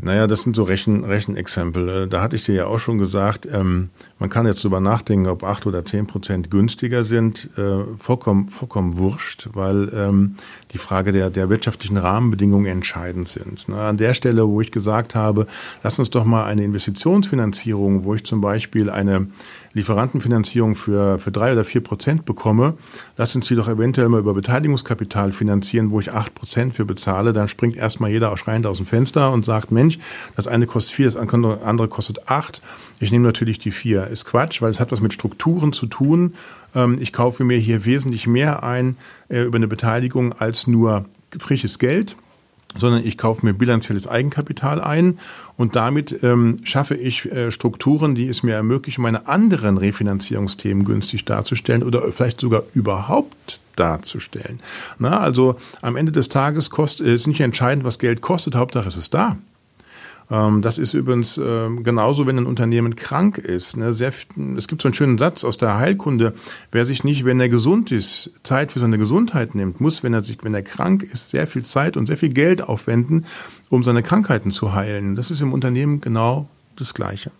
Naja, 0.00 0.26
das 0.26 0.42
sind 0.42 0.54
so 0.54 0.64
Rechen, 0.64 1.04
Rechenexempel. 1.04 2.08
Da 2.08 2.22
hatte 2.22 2.36
ich 2.36 2.44
dir 2.44 2.54
ja 2.54 2.66
auch 2.66 2.78
schon 2.78 2.98
gesagt, 2.98 3.46
ähm, 3.50 3.90
man 4.22 4.30
kann 4.30 4.46
jetzt 4.46 4.62
drüber 4.62 4.78
nachdenken, 4.78 5.26
ob 5.26 5.42
acht 5.42 5.66
oder 5.66 5.84
zehn 5.84 6.06
Prozent 6.06 6.48
günstiger 6.48 7.02
sind. 7.02 7.50
Äh, 7.58 7.82
vollkommen, 7.98 8.50
vollkommen 8.50 8.96
wurscht, 8.96 9.48
weil 9.52 9.90
ähm, 9.92 10.36
die 10.72 10.78
Frage 10.78 11.10
der, 11.10 11.28
der 11.28 11.50
wirtschaftlichen 11.50 11.96
Rahmenbedingungen 11.96 12.66
entscheidend 12.66 13.26
sind. 13.26 13.64
Na, 13.66 13.88
an 13.88 13.96
der 13.96 14.14
Stelle, 14.14 14.46
wo 14.46 14.60
ich 14.60 14.70
gesagt 14.70 15.16
habe, 15.16 15.48
lass 15.82 15.98
uns 15.98 16.08
doch 16.10 16.24
mal 16.24 16.44
eine 16.44 16.62
Investitionsfinanzierung, 16.62 18.04
wo 18.04 18.14
ich 18.14 18.22
zum 18.22 18.40
Beispiel 18.40 18.90
eine 18.90 19.26
Lieferantenfinanzierung 19.74 20.76
für, 20.76 21.18
für 21.18 21.32
drei 21.32 21.52
oder 21.52 21.64
vier 21.64 21.80
Prozent 21.80 22.24
bekomme, 22.24 22.74
lass 23.16 23.34
uns 23.34 23.48
die 23.48 23.56
doch 23.56 23.68
eventuell 23.68 24.08
mal 24.08 24.20
über 24.20 24.34
Beteiligungskapital 24.34 25.32
finanzieren, 25.32 25.90
wo 25.90 25.98
ich 25.98 26.12
acht 26.12 26.34
Prozent 26.34 26.74
für 26.74 26.84
bezahle, 26.84 27.32
dann 27.32 27.48
springt 27.48 27.76
erstmal 27.76 28.10
jeder 28.10 28.36
schreiend 28.36 28.66
aus 28.66 28.76
dem 28.76 28.86
Fenster 28.86 29.32
und 29.32 29.44
sagt, 29.44 29.72
Mensch, 29.72 29.98
das 30.36 30.46
eine 30.46 30.66
kostet 30.66 30.94
vier, 30.94 31.06
das 31.06 31.16
andere 31.16 31.88
kostet 31.88 32.28
acht. 32.28 32.60
Ich 33.00 33.10
nehme 33.10 33.26
natürlich 33.26 33.58
die 33.58 33.72
vier. 33.72 34.06
Ist 34.12 34.26
Quatsch, 34.26 34.62
weil 34.62 34.70
es 34.70 34.80
hat 34.80 34.92
was 34.92 35.00
mit 35.00 35.12
Strukturen 35.12 35.72
zu 35.72 35.86
tun. 35.86 36.34
Ähm, 36.74 36.98
ich 37.00 37.12
kaufe 37.12 37.44
mir 37.44 37.58
hier 37.58 37.84
wesentlich 37.84 38.26
mehr 38.26 38.62
ein 38.62 38.96
äh, 39.28 39.42
über 39.42 39.56
eine 39.56 39.68
Beteiligung 39.68 40.32
als 40.32 40.66
nur 40.66 41.06
frisches 41.38 41.78
Geld 41.78 42.16
sondern 42.76 43.04
ich 43.04 43.18
kaufe 43.18 43.44
mir 43.44 43.52
bilanzielles 43.52 44.06
Eigenkapital 44.06 44.80
ein 44.80 45.18
und 45.56 45.76
damit 45.76 46.22
ähm, 46.22 46.58
schaffe 46.64 46.94
ich 46.94 47.30
äh, 47.30 47.50
Strukturen, 47.50 48.14
die 48.14 48.28
es 48.28 48.42
mir 48.42 48.54
ermöglichen, 48.54 49.02
meine 49.02 49.28
anderen 49.28 49.78
Refinanzierungsthemen 49.78 50.84
günstig 50.84 51.24
darzustellen 51.24 51.82
oder 51.82 52.02
vielleicht 52.12 52.40
sogar 52.40 52.62
überhaupt 52.72 53.60
darzustellen. 53.76 54.60
Na, 54.98 55.20
also 55.20 55.56
am 55.80 55.96
Ende 55.96 56.12
des 56.12 56.28
Tages 56.28 56.70
kostet, 56.70 57.06
ist 57.06 57.26
nicht 57.26 57.40
entscheidend, 57.40 57.84
was 57.84 57.98
Geld 57.98 58.20
kostet, 58.20 58.54
Hauptsache 58.54 58.88
es 58.88 58.96
ist 58.96 59.14
da. 59.14 59.36
Ähm, 60.32 60.62
das 60.62 60.78
ist 60.78 60.94
übrigens 60.94 61.38
ähm, 61.38 61.84
genauso, 61.84 62.26
wenn 62.26 62.38
ein 62.38 62.46
Unternehmen 62.46 62.96
krank 62.96 63.36
ist. 63.36 63.76
Ne? 63.76 63.92
Sehr, 63.92 64.12
es 64.56 64.66
gibt 64.66 64.80
so 64.80 64.88
einen 64.88 64.94
schönen 64.94 65.18
Satz 65.18 65.44
aus 65.44 65.58
der 65.58 65.76
Heilkunde. 65.78 66.32
Wer 66.72 66.86
sich 66.86 67.04
nicht, 67.04 67.26
wenn 67.26 67.38
er 67.38 67.50
gesund 67.50 67.92
ist, 67.92 68.32
Zeit 68.42 68.72
für 68.72 68.78
seine 68.78 68.96
Gesundheit 68.96 69.54
nimmt, 69.54 69.80
muss, 69.80 70.02
wenn 70.02 70.14
er 70.14 70.22
sich, 70.22 70.38
wenn 70.42 70.54
er 70.54 70.62
krank 70.62 71.02
ist, 71.02 71.30
sehr 71.30 71.46
viel 71.46 71.64
Zeit 71.64 71.98
und 71.98 72.06
sehr 72.06 72.16
viel 72.16 72.30
Geld 72.30 72.62
aufwenden, 72.62 73.26
um 73.68 73.84
seine 73.84 74.02
Krankheiten 74.02 74.50
zu 74.50 74.74
heilen. 74.74 75.16
Das 75.16 75.30
ist 75.30 75.42
im 75.42 75.52
Unternehmen 75.52 76.00
genau 76.00 76.48
das 76.76 76.94
Gleiche. 76.94 77.30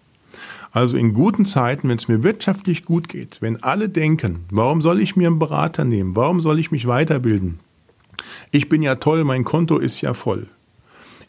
Also 0.71 0.97
in 0.97 1.15
guten 1.15 1.47
Zeiten, 1.47 1.89
wenn 1.89 1.99
es 1.99 2.09
mir 2.09 2.23
wirtschaftlich 2.23 2.85
gut 2.85 3.09
geht, 3.09 3.41
wenn 3.41 3.63
alle 3.63 3.89
denken, 3.89 4.45
warum 4.51 4.83
soll 4.83 5.01
ich 5.01 5.17
mir 5.17 5.29
einen 5.29 5.39
Berater 5.39 5.85
nehmen? 5.85 6.17
Warum 6.17 6.41
soll 6.41 6.59
ich 6.59 6.71
mich 6.71 6.87
weiterbilden? 6.87 7.61
Ich 8.51 8.69
bin 8.69 8.83
ja 8.83 8.97
toll, 8.97 9.25
mein 9.25 9.45
Konto 9.45 9.79
ist 9.79 10.01
ja 10.01 10.15
voll. 10.15 10.49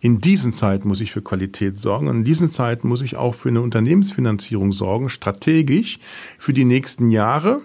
In 0.03 0.19
diesen 0.19 0.51
Zeiten 0.51 0.89
muss 0.89 0.99
ich 0.99 1.13
für 1.13 1.21
Qualität 1.21 1.79
sorgen. 1.79 2.09
Und 2.09 2.17
in 2.17 2.23
diesen 2.25 2.51
Zeiten 2.51 2.89
muss 2.89 3.01
ich 3.01 3.15
auch 3.15 3.33
für 3.33 3.47
eine 3.47 3.61
Unternehmensfinanzierung 3.61 4.73
sorgen, 4.73 5.07
strategisch 5.07 5.97
für 6.37 6.51
die 6.51 6.65
nächsten 6.65 7.09
Jahre. 7.09 7.61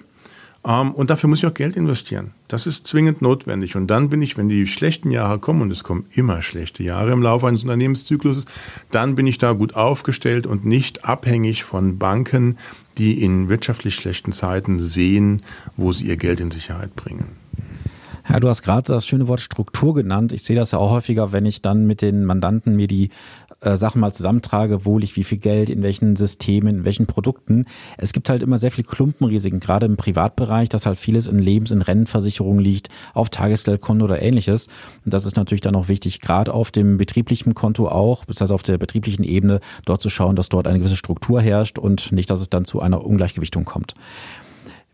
Ähm, 0.65 0.93
und 0.93 1.11
dafür 1.11 1.29
muss 1.29 1.41
ich 1.41 1.47
auch 1.47 1.55
Geld 1.55 1.75
investieren. 1.75 2.35
Das 2.47 2.69
ist 2.69 2.87
zwingend 2.87 3.23
notwendig. 3.23 3.75
Und 3.75 3.89
dann 3.89 4.09
bin 4.09 4.23
ich, 4.23 4.37
wenn 4.37 4.49
die 4.49 4.69
schlechten 4.69 5.11
Jahre 5.11 5.41
kommen, 5.41 5.63
und 5.63 5.73
es 5.73 5.83
kommen 5.83 6.07
immer 6.13 6.41
schlechte 6.41 6.85
Jahre 6.85 7.11
im 7.11 7.23
Laufe 7.23 7.49
eines 7.49 7.65
Unternehmenszykluses, 7.65 8.45
dann 8.93 9.17
bin 9.17 9.27
ich 9.27 9.39
da 9.39 9.51
gut 9.51 9.75
aufgestellt 9.75 10.47
und 10.47 10.65
nicht 10.65 11.05
abhängig 11.05 11.65
von 11.65 11.99
Banken, 11.99 12.57
die 12.99 13.21
in 13.21 13.49
wirtschaftlich 13.49 13.97
schlechten 13.97 14.33
Zeiten 14.33 14.79
sehen, 14.79 15.43
wo 15.77 15.91
sie 15.91 16.07
ihr 16.07 16.17
Geld 16.17 16.39
in 16.39 16.53
Sicherheit 16.53 16.95
bringen. 16.95 17.48
Ja, 18.29 18.41
du 18.41 18.49
hast 18.49 18.63
gerade 18.63 18.83
das 18.83 19.07
schöne 19.07 19.27
Wort 19.27 19.41
Struktur 19.41 19.95
genannt. 19.95 20.33
Ich 20.33 20.43
sehe 20.43 20.55
das 20.55 20.73
ja 20.73 20.79
auch 20.79 20.91
häufiger, 20.91 21.33
wenn 21.33 21.47
ich 21.47 21.63
dann 21.63 21.87
mit 21.87 22.03
den 22.03 22.27
Mandanten 22.27 22.77
mir 22.77 22.87
die 22.87 23.09
äh, 23.61 23.77
Sachen 23.77 24.01
mal 24.01 24.13
zusammentrage, 24.13 24.85
wo 24.85 24.99
liegt 24.99 25.17
wie 25.17 25.25
viel 25.25 25.39
Geld, 25.39 25.71
in 25.71 25.83
welchen 25.83 26.15
Systemen, 26.15 26.79
in 26.79 26.85
welchen 26.85 27.07
Produkten. 27.07 27.65
Es 27.97 28.13
gibt 28.13 28.29
halt 28.29 28.43
immer 28.43 28.59
sehr 28.59 28.71
viel 28.71 28.85
Klumpenrisiken, 28.85 29.61
gerade 29.61 29.87
im 29.87 29.97
Privatbereich, 29.97 30.69
dass 30.69 30.85
halt 30.85 30.99
vieles 30.99 31.27
in 31.27 31.39
Lebens-, 31.39 31.71
in 31.71 31.81
Rentenversicherungen 31.81 32.63
liegt, 32.63 32.91
auf 33.15 33.31
Tagesgeldkonto 33.31 34.05
oder 34.05 34.21
ähnliches. 34.21 34.69
Und 35.07 35.15
das 35.15 35.25
ist 35.25 35.37
natürlich 35.37 35.63
dann 35.63 35.75
auch 35.75 35.89
wichtig, 35.89 36.21
gerade 36.21 36.53
auf 36.53 36.71
dem 36.71 36.99
betrieblichen 36.99 37.55
Konto 37.55 37.89
auch, 37.89 38.27
das 38.27 38.43
heißt 38.43 38.53
auf 38.53 38.63
der 38.63 38.77
betrieblichen 38.77 39.25
Ebene, 39.25 39.61
dort 39.87 40.03
zu 40.03 40.11
schauen, 40.11 40.37
dass 40.37 40.51
dort 40.51 40.67
eine 40.67 40.79
gewisse 40.79 40.97
Struktur 40.97 41.41
herrscht 41.41 41.79
und 41.79 42.13
nicht, 42.13 42.29
dass 42.29 42.43
es 42.43 42.51
dann 42.51 42.67
zu 42.67 42.81
einer 42.81 43.05
Ungleichgewichtung 43.05 43.65
kommt. 43.65 43.95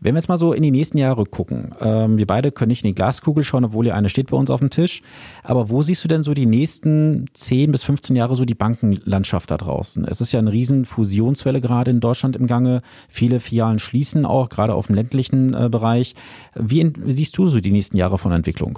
Wenn 0.05 0.13
wir 0.13 0.19
jetzt 0.19 0.27
mal 0.27 0.37
so 0.37 0.53
in 0.53 0.61
die 0.61 0.69
nächsten 0.69 0.99
Jahre 0.99 1.25
gucken, 1.25 1.73
ähm, 1.81 2.19
wir 2.19 2.27
beide 2.27 2.51
können 2.51 2.69
nicht 2.69 2.83
in 2.83 2.89
die 2.89 2.93
Glaskugel 2.93 3.43
schauen, 3.43 3.65
obwohl 3.65 3.87
ja 3.87 3.95
eine 3.95 4.07
steht 4.07 4.29
bei 4.29 4.37
uns 4.37 4.51
auf 4.51 4.59
dem 4.59 4.69
Tisch. 4.69 5.01
Aber 5.41 5.69
wo 5.69 5.81
siehst 5.81 6.03
du 6.03 6.07
denn 6.07 6.21
so 6.21 6.35
die 6.35 6.45
nächsten 6.45 7.25
10 7.33 7.71
bis 7.71 7.83
15 7.85 8.15
Jahre 8.15 8.35
so 8.35 8.45
die 8.45 8.53
Bankenlandschaft 8.53 9.49
da 9.49 9.57
draußen? 9.57 10.05
Es 10.05 10.21
ist 10.21 10.31
ja 10.31 10.37
eine 10.37 10.51
riesen 10.51 10.85
Fusionswelle 10.85 11.59
gerade 11.59 11.89
in 11.89 12.01
Deutschland 12.01 12.35
im 12.35 12.45
Gange. 12.45 12.83
Viele 13.09 13.39
Filialen 13.39 13.79
schließen 13.79 14.27
auch, 14.27 14.49
gerade 14.49 14.75
auf 14.75 14.85
dem 14.85 14.95
ländlichen 14.95 15.55
äh, 15.55 15.69
Bereich. 15.71 16.13
Wie, 16.53 16.93
siehst 17.07 17.35
du 17.39 17.47
so 17.47 17.59
die 17.59 17.71
nächsten 17.71 17.97
Jahre 17.97 18.19
von 18.19 18.31
Entwicklung? 18.31 18.77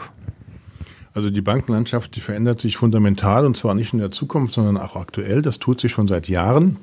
Also 1.13 1.29
die 1.29 1.41
Bankenlandschaft, 1.41 2.15
die 2.15 2.21
verändert 2.21 2.61
sich 2.61 2.77
fundamental 2.77 3.45
und 3.45 3.57
zwar 3.57 3.75
nicht 3.75 3.91
in 3.91 3.99
der 3.99 4.11
Zukunft, 4.11 4.53
sondern 4.53 4.77
auch 4.77 4.95
aktuell. 4.95 5.41
Das 5.41 5.59
tut 5.59 5.81
sich 5.81 5.91
schon 5.91 6.07
seit 6.07 6.29
Jahren. 6.29 6.77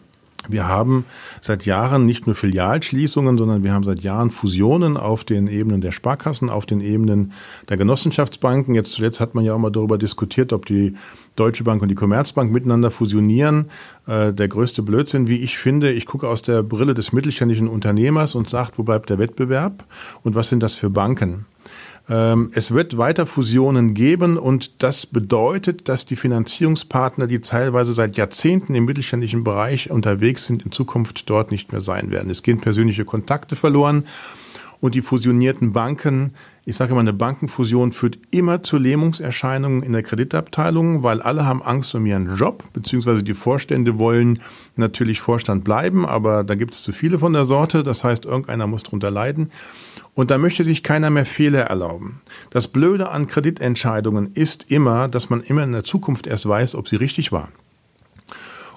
Wir 0.48 0.68
haben 0.68 1.04
seit 1.40 1.64
Jahren 1.66 2.06
nicht 2.06 2.26
nur 2.26 2.34
Filialschließungen, 2.34 3.38
sondern 3.38 3.64
wir 3.64 3.72
haben 3.72 3.84
seit 3.84 4.00
Jahren 4.00 4.30
Fusionen 4.30 4.96
auf 4.96 5.24
den 5.24 5.46
Ebenen 5.46 5.80
der 5.80 5.92
Sparkassen, 5.92 6.50
auf 6.50 6.66
den 6.66 6.80
Ebenen 6.80 7.32
der 7.68 7.76
Genossenschaftsbanken. 7.76 8.74
Jetzt 8.74 8.92
zuletzt 8.92 9.20
hat 9.20 9.34
man 9.34 9.44
ja 9.44 9.54
auch 9.54 9.58
mal 9.58 9.70
darüber 9.70 9.98
diskutiert, 9.98 10.52
ob 10.52 10.66
die 10.66 10.94
Deutsche 11.36 11.64
Bank 11.64 11.82
und 11.82 11.88
die 11.88 11.94
Commerzbank 11.94 12.52
miteinander 12.52 12.90
fusionieren. 12.90 13.70
Äh, 14.06 14.32
der 14.32 14.48
größte 14.48 14.82
Blödsinn, 14.82 15.26
wie 15.28 15.38
ich 15.38 15.58
finde. 15.58 15.92
Ich 15.92 16.06
gucke 16.06 16.28
aus 16.28 16.42
der 16.42 16.62
Brille 16.62 16.94
des 16.94 17.12
mittelständischen 17.12 17.68
Unternehmers 17.68 18.34
und 18.34 18.48
sage, 18.48 18.72
wo 18.76 18.82
bleibt 18.82 19.10
der 19.10 19.18
Wettbewerb 19.18 19.84
und 20.22 20.34
was 20.34 20.48
sind 20.48 20.62
das 20.62 20.76
für 20.76 20.90
Banken? 20.90 21.46
Ähm, 22.08 22.50
es 22.54 22.72
wird 22.72 22.98
weiter 22.98 23.26
Fusionen 23.26 23.94
geben 23.94 24.36
und 24.36 24.82
das 24.82 25.06
bedeutet, 25.06 25.88
dass 25.88 26.04
die 26.04 26.16
Finanzierungspartner, 26.16 27.26
die 27.26 27.40
teilweise 27.40 27.94
seit 27.94 28.16
Jahrzehnten 28.16 28.74
im 28.74 28.84
mittelständischen 28.84 29.44
Bereich 29.44 29.90
unterwegs 29.90 30.44
sind, 30.44 30.64
in 30.64 30.72
Zukunft 30.72 31.28
dort 31.30 31.50
nicht 31.50 31.72
mehr 31.72 31.80
sein 31.80 32.10
werden. 32.10 32.30
Es 32.30 32.42
gehen 32.42 32.60
persönliche 32.60 33.04
Kontakte 33.04 33.56
verloren 33.56 34.04
und 34.84 34.94
die 34.94 35.00
fusionierten 35.00 35.72
Banken, 35.72 36.34
ich 36.66 36.76
sage 36.76 36.92
immer, 36.92 37.00
eine 37.00 37.14
Bankenfusion 37.14 37.92
führt 37.92 38.18
immer 38.32 38.62
zu 38.62 38.76
Lähmungserscheinungen 38.76 39.82
in 39.82 39.92
der 39.92 40.02
Kreditabteilung, 40.02 41.02
weil 41.02 41.22
alle 41.22 41.46
haben 41.46 41.62
Angst 41.62 41.94
um 41.94 42.04
ihren 42.04 42.36
Job, 42.36 42.64
beziehungsweise 42.74 43.22
die 43.22 43.32
Vorstände 43.32 43.98
wollen 43.98 44.40
natürlich 44.76 45.22
Vorstand 45.22 45.64
bleiben, 45.64 46.04
aber 46.04 46.44
da 46.44 46.54
gibt 46.54 46.74
es 46.74 46.82
zu 46.82 46.92
viele 46.92 47.18
von 47.18 47.32
der 47.32 47.46
Sorte, 47.46 47.82
das 47.82 48.04
heißt, 48.04 48.26
irgendeiner 48.26 48.66
muss 48.66 48.82
drunter 48.82 49.10
leiden. 49.10 49.48
Und 50.14 50.30
da 50.30 50.38
möchte 50.38 50.62
sich 50.62 50.82
keiner 50.82 51.10
mehr 51.10 51.26
Fehler 51.26 51.62
erlauben. 51.62 52.20
Das 52.50 52.68
Blöde 52.68 53.10
an 53.10 53.26
Kreditentscheidungen 53.26 54.30
ist 54.34 54.70
immer, 54.70 55.08
dass 55.08 55.28
man 55.28 55.42
immer 55.42 55.64
in 55.64 55.72
der 55.72 55.84
Zukunft 55.84 56.26
erst 56.26 56.48
weiß, 56.48 56.76
ob 56.76 56.88
sie 56.88 56.96
richtig 56.96 57.32
waren. 57.32 57.52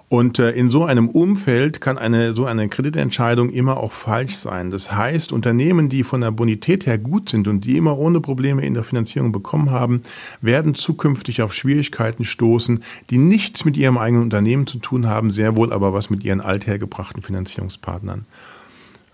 Und 0.10 0.40
äh, 0.40 0.52
in 0.52 0.72
so 0.72 0.86
einem 0.86 1.10
Umfeld 1.10 1.82
kann 1.82 1.98
eine 1.98 2.34
so 2.34 2.46
eine 2.46 2.70
Kreditentscheidung 2.70 3.50
immer 3.50 3.76
auch 3.76 3.92
falsch 3.92 4.38
sein. 4.38 4.72
Das 4.72 4.94
heißt, 4.94 5.34
Unternehmen, 5.34 5.90
die 5.90 6.06
von 6.06 6.22
der 6.22 6.32
Bonität 6.32 6.86
her 6.86 6.98
gut 6.98 7.28
sind 7.28 7.48
und 7.50 7.66
die 7.66 7.76
immer 7.76 7.98
ohne 7.98 8.22
Probleme 8.22 8.66
in 8.66 8.74
der 8.74 8.86
Finanzierung 8.86 9.34
bekommen 9.34 9.70
haben, 9.70 10.04
werden 10.40 10.76
zukünftig 10.76 11.42
auf 11.42 11.54
Schwierigkeiten 11.54 12.24
stoßen, 12.24 12.84
die 13.10 13.18
nichts 13.18 13.66
mit 13.66 13.76
ihrem 13.76 13.98
eigenen 13.98 14.24
Unternehmen 14.24 14.66
zu 14.66 14.80
tun 14.80 15.08
haben, 15.08 15.30
sehr 15.30 15.58
wohl 15.58 15.74
aber 15.74 15.92
was 15.92 16.10
mit 16.10 16.24
ihren 16.24 16.40
althergebrachten 16.40 17.22
Finanzierungspartnern. 17.22 18.26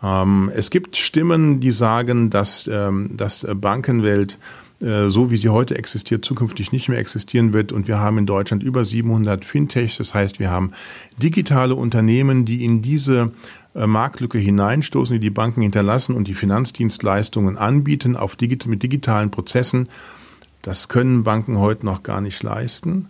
Ähm, 0.03 0.51
es 0.53 0.69
gibt 0.69 0.97
Stimmen, 0.97 1.59
die 1.59 1.71
sagen, 1.71 2.29
dass, 2.29 2.69
ähm, 2.71 3.15
dass 3.15 3.47
Bankenwelt 3.55 4.37
äh, 4.83 5.07
so 5.07 5.31
wie 5.31 5.37
sie 5.37 5.49
heute 5.49 5.77
existiert, 5.77 6.25
zukünftig 6.25 6.73
nicht 6.73 6.89
mehr 6.89 6.99
existieren 6.99 7.53
wird. 7.53 7.71
Und 7.71 7.87
wir 7.87 7.99
haben 7.99 8.17
in 8.17 8.25
Deutschland 8.25 8.63
über 8.63 8.83
700 8.83 9.45
Fintechs. 9.45 9.97
Das 9.97 10.13
heißt, 10.13 10.39
wir 10.39 10.51
haben 10.51 10.73
digitale 11.17 11.75
Unternehmen, 11.75 12.43
die 12.45 12.65
in 12.65 12.81
diese 12.81 13.31
äh, 13.75 13.87
Marktlücke 13.87 14.39
hineinstoßen, 14.39 15.13
die 15.15 15.19
die 15.21 15.29
Banken 15.29 15.61
hinterlassen 15.61 16.15
und 16.15 16.27
die 16.27 16.33
Finanzdienstleistungen 16.33 17.57
anbieten 17.57 18.17
auf 18.17 18.35
digit 18.35 18.65
mit 18.65 18.83
digitalen 18.83 19.31
Prozessen. 19.31 19.87
Das 20.61 20.89
können 20.89 21.23
Banken 21.23 21.59
heute 21.59 21.85
noch 21.85 22.03
gar 22.03 22.19
nicht 22.19 22.43
leisten. 22.43 23.07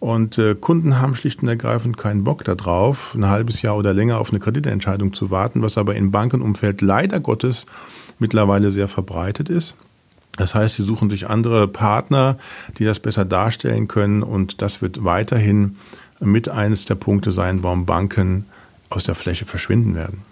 Und 0.00 0.38
äh, 0.38 0.54
Kunden 0.54 1.00
haben 1.00 1.16
schlicht 1.16 1.42
und 1.42 1.48
ergreifend 1.48 1.96
keinen 1.96 2.22
Bock 2.22 2.44
darauf, 2.44 3.14
ein 3.14 3.26
halbes 3.26 3.62
Jahr 3.62 3.76
oder 3.76 3.92
länger 3.92 4.18
auf 4.18 4.30
eine 4.30 4.38
Kreditentscheidung 4.38 5.12
zu 5.12 5.30
warten, 5.30 5.60
was 5.62 5.76
aber 5.76 5.96
im 5.96 6.12
Bankenumfeld 6.12 6.82
leider 6.82 7.18
Gottes 7.18 7.66
mittlerweile 8.18 8.70
sehr 8.70 8.88
verbreitet 8.88 9.48
ist. 9.48 9.76
Das 10.36 10.54
heißt, 10.54 10.76
sie 10.76 10.84
suchen 10.84 11.10
sich 11.10 11.28
andere 11.28 11.66
Partner, 11.66 12.38
die 12.78 12.84
das 12.84 13.00
besser 13.00 13.24
darstellen 13.24 13.88
können 13.88 14.22
und 14.22 14.62
das 14.62 14.82
wird 14.82 15.04
weiterhin 15.04 15.76
mit 16.20 16.48
eines 16.48 16.84
der 16.84 16.94
Punkte 16.94 17.32
sein, 17.32 17.64
warum 17.64 17.86
Banken 17.86 18.46
aus 18.90 19.02
der 19.02 19.16
Fläche 19.16 19.46
verschwinden 19.46 19.96
werden. 19.96 20.22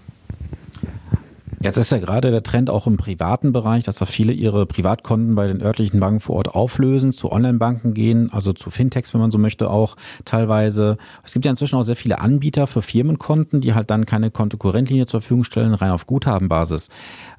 Jetzt 1.61 1.79
ist 1.79 1.90
ja 1.90 1.99
gerade 1.99 2.31
der 2.31 2.42
Trend 2.42 2.69
auch 2.69 2.87
im 2.87 2.97
privaten 2.97 3.53
Bereich, 3.53 3.85
dass 3.85 3.97
da 3.97 4.05
viele 4.05 4.33
ihre 4.33 4.66
Privatkonten 4.66 5.35
bei 5.35 5.47
den 5.47 5.62
örtlichen 5.62 6.01
Banken 6.01 6.21
vor 6.21 6.37
Ort 6.37 6.55
auflösen, 6.55 7.12
zu 7.12 7.33
Online-Banken 7.33 7.95
gehen, 7.95 8.31
also 8.33 8.53
zu 8.53 8.71
Fintechs, 8.71 9.14
wenn 9.14 9.21
man 9.21 9.31
so 9.31 9.38
möchte, 9.38 9.71
auch 9.71 9.97
teilweise. 10.25 10.99
Es 11.25 11.33
gibt 11.33 11.45
ja 11.45 11.51
inzwischen 11.51 11.77
auch 11.77 11.83
sehr 11.83 11.97
viele 11.97 12.21
Anbieter 12.21 12.66
für 12.66 12.83
Firmenkonten, 12.83 13.61
die 13.61 13.75
halt 13.75 13.90
dann 13.90 14.07
keine 14.07 14.31
Kontokorrentlinie 14.31 15.07
zur 15.07 15.23
Verfügung 15.23 15.45
stellen, 15.45 15.75
rein 15.75 15.90
auf 15.90 16.07
Guthabenbasis. 16.07 16.90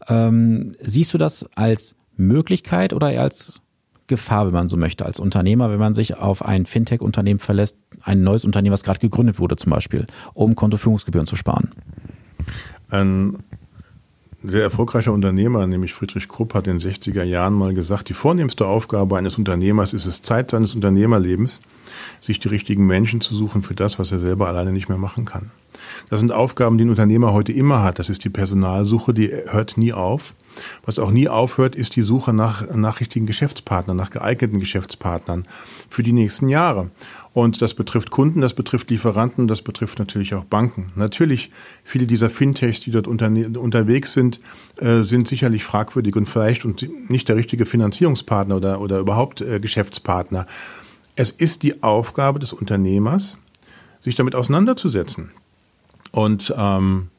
Ähm, 0.08 0.72
siehst 0.82 1.14
du 1.14 1.18
das 1.18 1.48
als 1.56 1.96
Möglichkeit 2.16 2.94
oder 2.94 3.12
eher 3.12 3.22
als 3.22 3.62
Gefahr, 4.08 4.48
wenn 4.48 4.54
man 4.54 4.70
so 4.70 4.78
möchte, 4.78 5.06
als 5.06 5.20
Unternehmer, 5.20 5.70
wenn 5.70 5.80
man 5.80 5.94
sich 5.94 6.18
auf 6.18 6.44
ein 6.44 6.66
Fintech-Unternehmen 6.66 7.40
verlässt, 7.40 7.78
ein 8.02 8.24
neues 8.24 8.46
Unternehmen, 8.46 8.74
was 8.74 8.84
gerade 8.84 9.00
gegründet 9.00 9.38
wurde 9.38 9.58
zum 9.58 9.70
Beispiel, 9.70 10.08
um 10.34 10.56
Kontoführungsgebühren 10.56 11.28
zu 11.28 11.36
sparen? 11.36 11.72
Ein 12.90 13.38
sehr 14.50 14.64
erfolgreicher 14.64 15.14
Unternehmer, 15.14 15.66
nämlich 15.68 15.94
Friedrich 15.94 16.28
Krupp, 16.28 16.54
hat 16.54 16.68
in 16.68 16.80
den 16.80 16.92
60er 16.92 17.24
Jahren 17.24 17.54
mal 17.54 17.74
gesagt, 17.74 18.10
die 18.10 18.14
vornehmste 18.14 18.66
Aufgabe 18.66 19.18
eines 19.18 19.38
Unternehmers 19.38 19.94
ist 19.94 20.06
es, 20.06 20.22
Zeit 20.22 20.52
seines 20.52 20.76
Unternehmerlebens, 20.76 21.62
sich 22.22 22.40
die 22.40 22.48
richtigen 22.48 22.86
Menschen 22.86 23.22
zu 23.22 23.36
suchen 23.36 23.62
für 23.64 23.76
das, 23.76 24.00
was 24.00 24.12
er 24.12 24.20
selber 24.20 24.48
alleine 24.48 24.72
nicht 24.72 24.90
mehr 24.90 24.98
machen 24.98 25.26
kann. 25.26 25.52
Das 26.10 26.20
sind 26.20 26.32
Aufgaben, 26.32 26.78
die 26.78 26.86
ein 26.86 26.90
Unternehmer 26.90 27.34
heute 27.34 27.52
immer 27.52 27.84
hat. 27.84 28.00
Das 28.00 28.10
ist 28.10 28.24
die 28.24 28.30
Personalsuche, 28.30 29.14
die 29.14 29.32
hört 29.48 29.78
nie 29.78 29.94
auf. 29.94 30.34
Was 30.86 31.00
auch 31.00 31.12
nie 31.12 31.30
aufhört, 31.30 31.76
ist 31.76 31.96
die 31.96 32.02
Suche 32.02 32.34
nach, 32.34 32.74
nach 32.76 33.00
richtigen 33.00 33.26
Geschäftspartnern, 33.26 33.98
nach 33.98 34.10
geeigneten 34.10 34.60
Geschäftspartnern 34.60 35.44
für 35.90 36.04
die 36.04 36.14
nächsten 36.14 36.50
Jahre. 36.50 36.90
Und 37.34 37.62
das 37.62 37.76
betrifft 37.76 38.10
Kunden, 38.10 38.42
das 38.42 38.56
betrifft 38.56 38.90
Lieferanten, 38.90 39.48
das 39.48 39.62
betrifft 39.62 40.00
natürlich 40.00 40.34
auch 40.34 40.44
Banken. 40.44 40.92
Natürlich, 40.96 41.52
viele 41.84 42.08
dieser 42.08 42.30
Fintechs, 42.30 42.80
die 42.80 42.90
dort 42.90 43.08
unterwegs 43.08 44.14
sind, 44.14 44.40
äh, 44.78 45.04
sind 45.04 45.28
sicherlich 45.28 45.64
fragwürdig 45.64 46.16
und 46.16 46.28
vielleicht 46.28 46.66
und 46.66 46.88
nicht 47.12 47.30
der 47.30 47.36
richtige 47.36 47.68
Finanzierungspartner 47.68 48.56
oder, 48.56 48.82
oder 48.82 48.98
überhaupt 48.98 49.42
äh, 49.42 49.60
Geschäftspartner. 49.60 50.48
Es 51.16 51.30
ist 51.30 51.62
die 51.62 51.84
Aufgabe 51.84 52.40
des 52.40 52.54
Unternehmers, 52.54 53.38
sich 54.00 54.16
damit 54.16 54.34
auseinanderzusetzen. 54.34 55.32
Und 56.12 56.54
ähm, 56.58 57.10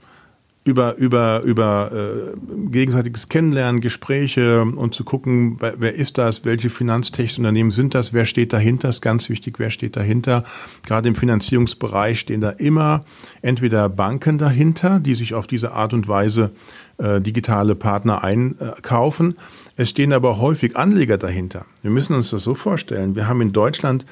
über, 0.68 0.96
über, 0.96 1.40
über 1.42 1.90
äh, 1.92 2.68
gegenseitiges 2.70 3.28
Kennenlernen, 3.28 3.81
Gespräche 3.81 4.62
und 4.62 4.94
zu 4.94 5.02
gucken, 5.02 5.59
wer, 5.61 5.94
ist 5.94 6.18
das, 6.18 6.44
welche 6.44 6.68
Finanztechnikunternehmen 6.68 7.72
sind 7.72 7.94
das, 7.94 8.12
wer 8.12 8.26
steht 8.26 8.52
dahinter, 8.52 8.90
ist 8.90 9.00
ganz 9.00 9.31
wichtig, 9.31 9.59
wer 9.59 9.70
steht 9.70 9.96
dahinter. 9.96 10.44
Gerade 10.87 11.09
im 11.09 11.14
Finanzierungsbereich 11.14 12.20
stehen 12.20 12.42
da 12.42 12.50
immer 12.50 13.00
entweder 13.40 13.88
Banken 13.88 14.37
dahinter, 14.37 15.00
die 15.00 15.14
sich 15.14 15.33
auf 15.33 15.46
diese 15.46 15.72
Art 15.72 15.94
und 15.94 16.07
Weise 16.07 16.50
äh, 16.98 17.20
digitale 17.20 17.74
Partner 17.74 18.22
einkaufen. 18.22 19.37
Es 19.76 19.90
stehen 19.90 20.12
aber 20.12 20.38
häufig 20.38 20.76
Anleger 20.76 21.16
dahinter. 21.16 21.64
Wir 21.83 21.90
müssen 21.90 22.14
uns 22.14 22.31
das 22.31 22.42
so 22.42 22.54
vorstellen. 22.54 23.14
Wir 23.14 23.26
haben 23.26 23.40
in 23.40 23.52
Deutschland 23.52 24.04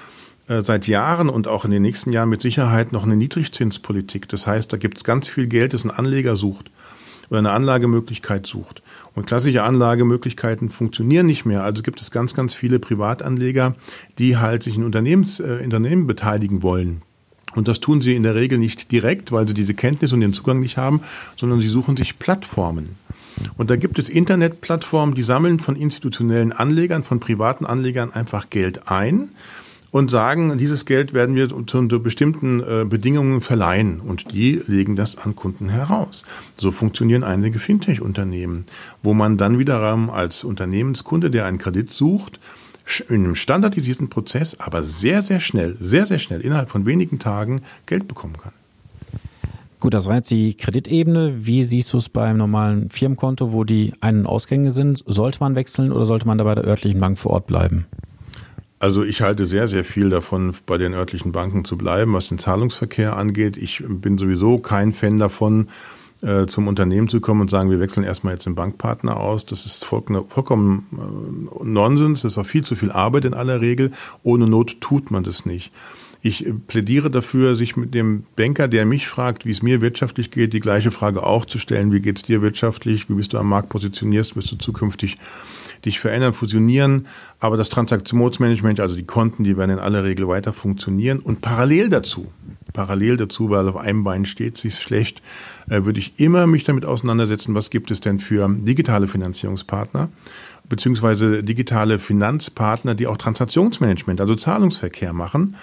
seit 0.48 0.86
Jahren 0.86 1.28
und 1.28 1.48
auch 1.48 1.64
in 1.64 1.70
den 1.70 1.82
nächsten 1.82 2.12
Jahren 2.12 2.28
mit 2.28 2.40
Sicherheit 2.40 2.92
noch 2.92 3.02
eine 3.02 3.16
Niedrigzinspolitik. 3.16 4.28
Das 4.28 4.46
heißt, 4.46 4.72
da 4.72 4.76
gibt 4.76 4.98
es 4.98 5.04
ganz 5.04 5.28
viel 5.28 5.46
Geld, 5.46 5.72
das 5.72 5.84
ein 5.84 5.90
Anleger 5.90 6.36
sucht 6.36 6.70
oder 7.30 7.40
eine 7.40 7.50
Anlagemöglichkeit 7.50 8.46
sucht. 8.46 8.82
Und 9.14 9.26
klassische 9.26 9.62
Anlagemöglichkeiten 9.62 10.70
funktionieren 10.70 11.26
nicht 11.26 11.44
mehr. 11.44 11.64
Also 11.64 11.82
gibt 11.82 12.00
es 12.00 12.10
ganz, 12.10 12.34
ganz 12.34 12.54
viele 12.54 12.78
Privatanleger, 12.78 13.74
die 14.18 14.36
halt 14.36 14.62
sich 14.62 14.76
in 14.76 14.84
Unternehmens, 14.84 15.40
äh, 15.40 15.60
Unternehmen 15.64 16.06
beteiligen 16.06 16.62
wollen. 16.62 17.02
Und 17.54 17.68
das 17.68 17.80
tun 17.80 18.02
sie 18.02 18.14
in 18.14 18.22
der 18.22 18.34
Regel 18.34 18.58
nicht 18.58 18.92
direkt, 18.92 19.32
weil 19.32 19.48
sie 19.48 19.54
diese 19.54 19.74
Kenntnis 19.74 20.12
und 20.12 20.20
den 20.20 20.34
Zugang 20.34 20.60
nicht 20.60 20.76
haben, 20.76 21.00
sondern 21.36 21.58
sie 21.58 21.68
suchen 21.68 21.96
sich 21.96 22.18
Plattformen. 22.18 22.96
Und 23.56 23.70
da 23.70 23.76
gibt 23.76 23.98
es 23.98 24.08
Internetplattformen, 24.08 25.14
die 25.14 25.22
sammeln 25.22 25.58
von 25.58 25.74
institutionellen 25.76 26.52
Anlegern, 26.52 27.02
von 27.02 27.18
privaten 27.18 27.64
Anlegern 27.64 28.12
einfach 28.12 28.50
Geld 28.50 28.88
ein 28.88 29.30
und 29.96 30.10
sagen, 30.10 30.58
dieses 30.58 30.84
Geld 30.84 31.14
werden 31.14 31.34
wir 31.36 31.50
unter 31.56 31.98
bestimmten 31.98 32.60
äh, 32.60 32.84
Bedingungen 32.84 33.40
verleihen 33.40 34.00
und 34.00 34.30
die 34.30 34.60
legen 34.66 34.94
das 34.94 35.16
an 35.16 35.34
Kunden 35.34 35.70
heraus. 35.70 36.22
So 36.58 36.70
funktionieren 36.70 37.24
einige 37.24 37.58
Fintech-Unternehmen, 37.58 38.66
wo 39.02 39.14
man 39.14 39.38
dann 39.38 39.58
wiederum 39.58 40.10
als 40.10 40.44
Unternehmenskunde, 40.44 41.30
der 41.30 41.46
einen 41.46 41.56
Kredit 41.56 41.90
sucht, 41.90 42.38
in 43.08 43.24
einem 43.24 43.34
standardisierten 43.36 44.10
Prozess, 44.10 44.60
aber 44.60 44.82
sehr, 44.82 45.22
sehr 45.22 45.40
schnell, 45.40 45.78
sehr, 45.80 46.04
sehr 46.04 46.18
schnell, 46.18 46.42
innerhalb 46.42 46.68
von 46.68 46.84
wenigen 46.84 47.18
Tagen 47.18 47.62
Geld 47.86 48.06
bekommen 48.06 48.36
kann. 48.36 48.52
Gut, 49.80 49.94
das 49.94 50.04
war 50.06 50.16
jetzt 50.16 50.30
die 50.30 50.52
Kreditebene. 50.52 51.46
Wie 51.46 51.64
siehst 51.64 51.94
du 51.94 51.96
es 51.96 52.10
beim 52.10 52.36
normalen 52.36 52.90
Firmenkonto, 52.90 53.54
wo 53.54 53.64
die 53.64 53.94
Ein- 54.02 54.18
und 54.18 54.26
Ausgänge 54.26 54.72
sind? 54.72 55.02
Sollte 55.06 55.40
man 55.40 55.54
wechseln 55.54 55.90
oder 55.90 56.04
sollte 56.04 56.26
man 56.26 56.36
da 56.36 56.44
bei 56.44 56.54
der 56.54 56.64
örtlichen 56.64 57.00
Bank 57.00 57.16
vor 57.18 57.32
Ort 57.32 57.46
bleiben? 57.46 57.86
Also 58.78 59.02
ich 59.02 59.22
halte 59.22 59.46
sehr, 59.46 59.68
sehr 59.68 59.84
viel 59.84 60.10
davon, 60.10 60.54
bei 60.66 60.76
den 60.76 60.92
örtlichen 60.92 61.32
Banken 61.32 61.64
zu 61.64 61.78
bleiben, 61.78 62.12
was 62.12 62.28
den 62.28 62.38
Zahlungsverkehr 62.38 63.16
angeht. 63.16 63.56
Ich 63.56 63.82
bin 63.86 64.18
sowieso 64.18 64.58
kein 64.58 64.92
Fan 64.92 65.16
davon, 65.16 65.68
äh, 66.22 66.46
zum 66.46 66.68
Unternehmen 66.68 67.08
zu 67.08 67.20
kommen 67.20 67.42
und 67.42 67.50
sagen, 67.50 67.70
wir 67.70 67.80
wechseln 67.80 68.04
erstmal 68.04 68.34
jetzt 68.34 68.46
den 68.46 68.54
Bankpartner 68.54 69.18
aus. 69.18 69.46
Das 69.46 69.64
ist 69.64 69.84
vollkommen 69.84 70.86
äh, 70.92 71.64
Nonsens. 71.64 72.22
Das 72.22 72.32
ist 72.32 72.38
auch 72.38 72.46
viel 72.46 72.64
zu 72.64 72.76
viel 72.76 72.90
Arbeit 72.90 73.24
in 73.24 73.34
aller 73.34 73.60
Regel. 73.60 73.92
Ohne 74.22 74.46
Not 74.46 74.80
tut 74.80 75.10
man 75.10 75.24
das 75.24 75.46
nicht. 75.46 75.72
Ich 76.22 76.44
plädiere 76.66 77.10
dafür, 77.10 77.54
sich 77.54 77.76
mit 77.76 77.94
dem 77.94 78.24
Banker, 78.34 78.66
der 78.66 78.84
mich 78.84 79.06
fragt, 79.06 79.46
wie 79.46 79.52
es 79.52 79.62
mir 79.62 79.80
wirtschaftlich 79.80 80.30
geht, 80.30 80.52
die 80.52 80.60
gleiche 80.60 80.90
Frage 80.90 81.22
auch 81.22 81.44
zu 81.44 81.58
stellen. 81.58 81.92
Wie 81.92 82.00
geht 82.00 82.16
es 82.16 82.22
dir 82.24 82.42
wirtschaftlich? 82.42 83.08
Wie 83.08 83.14
bist 83.14 83.32
du 83.32 83.38
am 83.38 83.48
Markt 83.48 83.68
positionierst? 83.68 84.36
Wirst 84.36 84.50
du 84.50 84.56
zukünftig 84.56 85.18
dich 85.84 86.00
verändern, 86.00 86.34
fusionieren? 86.34 87.06
Aber 87.40 87.56
das 87.56 87.68
Transaktionsmanagement, 87.68 88.80
also 88.80 88.96
die 88.96 89.04
Konten, 89.04 89.44
die 89.44 89.56
werden 89.56 89.72
in 89.72 89.78
aller 89.78 90.04
Regel 90.04 90.28
weiter 90.28 90.52
funktionieren. 90.52 91.18
Und 91.18 91.40
parallel 91.40 91.88
dazu, 91.88 92.32
parallel 92.72 93.16
dazu, 93.16 93.50
weil 93.50 93.68
auf 93.68 93.76
einem 93.76 94.04
Bein 94.04 94.26
steht 94.26 94.56
sich 94.56 94.76
schlecht, 94.76 95.22
äh, 95.68 95.84
würde 95.84 95.98
ich 95.98 96.18
immer 96.18 96.46
mich 96.46 96.64
damit 96.64 96.84
auseinandersetzen, 96.84 97.54
was 97.54 97.70
gibt 97.70 97.90
es 97.90 98.00
denn 98.00 98.18
für 98.18 98.48
digitale 98.48 99.08
Finanzierungspartner 99.08 100.08
beziehungsweise 100.68 101.42
digitale 101.42 101.98
Finanzpartner, 101.98 102.94
die 102.94 103.06
auch 103.06 103.16
Transaktionsmanagement, 103.16 104.20
also 104.20 104.34
Zahlungsverkehr 104.34 105.12
machen. 105.12 105.56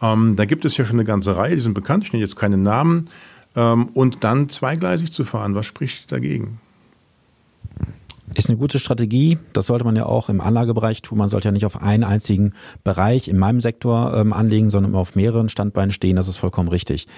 Ähm, 0.00 0.36
da 0.36 0.44
gibt 0.44 0.64
es 0.64 0.76
ja 0.76 0.84
schon 0.84 0.96
eine 0.96 1.04
ganze 1.04 1.36
Reihe, 1.36 1.54
die 1.54 1.60
sind 1.60 1.74
bekannt, 1.74 2.04
ich 2.04 2.12
nenne 2.12 2.24
jetzt 2.24 2.36
keine 2.36 2.56
Namen. 2.56 3.08
Ähm, 3.56 3.88
und 3.94 4.24
dann 4.24 4.48
zweigleisig 4.48 5.12
zu 5.12 5.24
fahren, 5.24 5.54
was 5.54 5.66
spricht 5.66 6.12
dagegen? 6.12 6.60
Ist 8.38 8.48
eine 8.48 8.56
gute 8.56 8.78
Strategie. 8.78 9.36
Das 9.52 9.66
sollte 9.66 9.84
man 9.84 9.96
ja 9.96 10.06
auch 10.06 10.28
im 10.28 10.40
Anlagebereich 10.40 11.02
tun. 11.02 11.18
Man 11.18 11.28
sollte 11.28 11.48
ja 11.48 11.52
nicht 11.52 11.66
auf 11.66 11.82
einen 11.82 12.04
einzigen 12.04 12.52
Bereich 12.84 13.26
in 13.26 13.36
meinem 13.36 13.60
Sektor 13.60 14.14
ähm, 14.14 14.32
anlegen, 14.32 14.70
sondern 14.70 14.92
immer 14.92 15.00
auf 15.00 15.16
mehreren 15.16 15.48
Standbeinen 15.48 15.90
stehen. 15.90 16.14
Das 16.14 16.28
ist 16.28 16.36
vollkommen 16.36 16.68
richtig. 16.68 17.08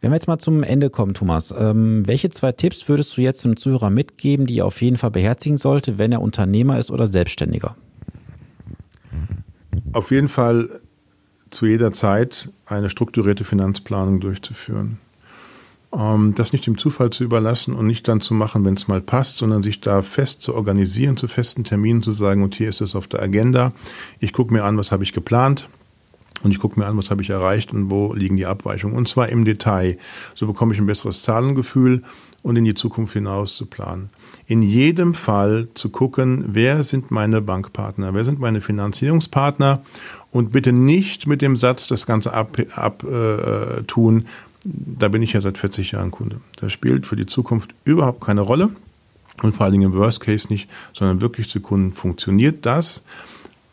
Wenn 0.00 0.10
wir 0.10 0.16
jetzt 0.16 0.28
mal 0.28 0.38
zum 0.38 0.62
Ende 0.62 0.88
kommen, 0.88 1.12
Thomas, 1.12 1.54
ähm, 1.56 2.06
welche 2.06 2.30
zwei 2.30 2.52
Tipps 2.52 2.88
würdest 2.88 3.18
du 3.18 3.20
jetzt 3.20 3.44
dem 3.44 3.58
Zuhörer 3.58 3.90
mitgeben, 3.90 4.46
die 4.46 4.60
er 4.60 4.64
auf 4.64 4.80
jeden 4.80 4.96
Fall 4.96 5.10
beherzigen 5.10 5.58
sollte, 5.58 5.98
wenn 5.98 6.10
er 6.10 6.22
Unternehmer 6.22 6.78
ist 6.78 6.90
oder 6.90 7.06
Selbstständiger? 7.06 7.76
Auf 9.92 10.10
jeden 10.10 10.30
Fall 10.30 10.80
zu 11.50 11.66
jeder 11.66 11.92
Zeit 11.92 12.48
eine 12.64 12.88
strukturierte 12.88 13.44
Finanzplanung 13.44 14.20
durchzuführen. 14.20 14.96
Ähm, 15.96 16.34
das 16.34 16.52
nicht 16.52 16.66
dem 16.66 16.78
Zufall 16.78 17.10
zu 17.10 17.24
überlassen 17.24 17.74
und 17.74 17.86
nicht 17.86 18.06
dann 18.06 18.20
zu 18.20 18.34
machen, 18.34 18.64
wenn 18.64 18.74
es 18.74 18.88
mal 18.88 19.00
passt, 19.00 19.38
sondern 19.38 19.62
sich 19.62 19.80
da 19.80 20.02
fest 20.02 20.42
zu 20.42 20.54
organisieren, 20.54 21.16
zu 21.16 21.28
festen 21.28 21.64
Terminen 21.64 22.02
zu 22.02 22.12
sagen, 22.12 22.42
und 22.42 22.54
hier 22.54 22.68
ist 22.68 22.80
es 22.80 22.94
auf 22.94 23.08
der 23.08 23.22
Agenda. 23.22 23.72
Ich 24.20 24.32
gucke 24.32 24.52
mir 24.52 24.64
an, 24.64 24.78
was 24.78 24.92
habe 24.92 25.02
ich 25.02 25.12
geplant. 25.12 25.68
Und 26.42 26.52
ich 26.52 26.58
gucke 26.58 26.80
mir 26.80 26.86
an, 26.86 26.96
was 26.96 27.10
habe 27.10 27.22
ich 27.22 27.28
erreicht 27.28 27.72
und 27.72 27.90
wo 27.90 28.14
liegen 28.14 28.36
die 28.36 28.46
Abweichungen. 28.46 28.96
Und 28.96 29.08
zwar 29.08 29.28
im 29.28 29.44
Detail. 29.44 29.98
So 30.34 30.46
bekomme 30.46 30.72
ich 30.72 30.80
ein 30.80 30.86
besseres 30.86 31.22
Zahlengefühl 31.22 32.02
und 32.42 32.56
in 32.56 32.64
die 32.64 32.74
Zukunft 32.74 33.12
hinaus 33.12 33.56
zu 33.56 33.66
planen. 33.66 34.08
In 34.46 34.62
jedem 34.62 35.12
Fall 35.12 35.68
zu 35.74 35.90
gucken, 35.90 36.44
wer 36.48 36.82
sind 36.82 37.10
meine 37.10 37.42
Bankpartner, 37.42 38.14
wer 38.14 38.24
sind 38.24 38.40
meine 38.40 38.62
Finanzierungspartner 38.62 39.82
und 40.30 40.50
bitte 40.50 40.72
nicht 40.72 41.26
mit 41.26 41.42
dem 41.42 41.56
Satz 41.56 41.86
das 41.88 42.06
Ganze 42.06 42.32
abtun, 42.32 42.66
ab, 42.74 43.04
äh, 43.04 43.82
tun, 43.82 44.24
da 44.64 45.08
bin 45.08 45.22
ich 45.22 45.32
ja 45.32 45.40
seit 45.40 45.58
40 45.58 45.92
Jahren 45.92 46.10
Kunde. 46.10 46.40
Das 46.56 46.72
spielt 46.72 47.06
für 47.06 47.16
die 47.16 47.26
Zukunft 47.26 47.74
überhaupt 47.84 48.20
keine 48.20 48.42
Rolle 48.42 48.70
und 49.42 49.54
vor 49.54 49.64
allen 49.64 49.72
Dingen 49.72 49.92
im 49.92 49.98
Worst 49.98 50.20
Case 50.20 50.48
nicht, 50.50 50.68
sondern 50.92 51.20
wirklich 51.20 51.48
zu 51.48 51.60
Kunden 51.60 51.94
funktioniert 51.94 52.66
das, 52.66 53.02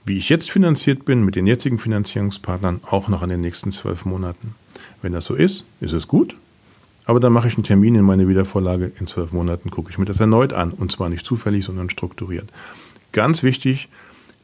wie 0.05 0.17
ich 0.17 0.29
jetzt 0.29 0.49
finanziert 0.49 1.03
bin, 1.03 1.25
mit 1.25 1.35
den 1.35 1.47
jetzigen 1.47 1.79
Finanzierungspartnern, 1.79 2.79
auch 2.89 3.09
noch 3.09 3.21
in 3.23 3.29
den 3.29 3.41
nächsten 3.41 3.73
zwölf 3.73 4.05
Monaten. 4.05 4.55
Wenn 5.01 5.11
das 5.11 5.25
so 5.25 5.35
ist, 5.35 5.65
ist 5.81 5.91
es 5.91 6.07
gut. 6.07 6.35
Aber 7.05 7.19
dann 7.19 7.33
mache 7.33 7.47
ich 7.47 7.55
einen 7.55 7.63
Termin 7.63 7.95
in 7.95 8.03
meine 8.03 8.27
Wiedervorlage. 8.27 8.91
In 8.99 9.07
zwölf 9.07 9.31
Monaten 9.31 9.69
gucke 9.69 9.89
ich 9.91 9.97
mir 9.97 10.05
das 10.05 10.19
erneut 10.19 10.53
an. 10.53 10.71
Und 10.71 10.91
zwar 10.91 11.09
nicht 11.09 11.25
zufällig, 11.25 11.65
sondern 11.65 11.89
strukturiert. 11.89 12.49
Ganz 13.11 13.43
wichtig, 13.43 13.89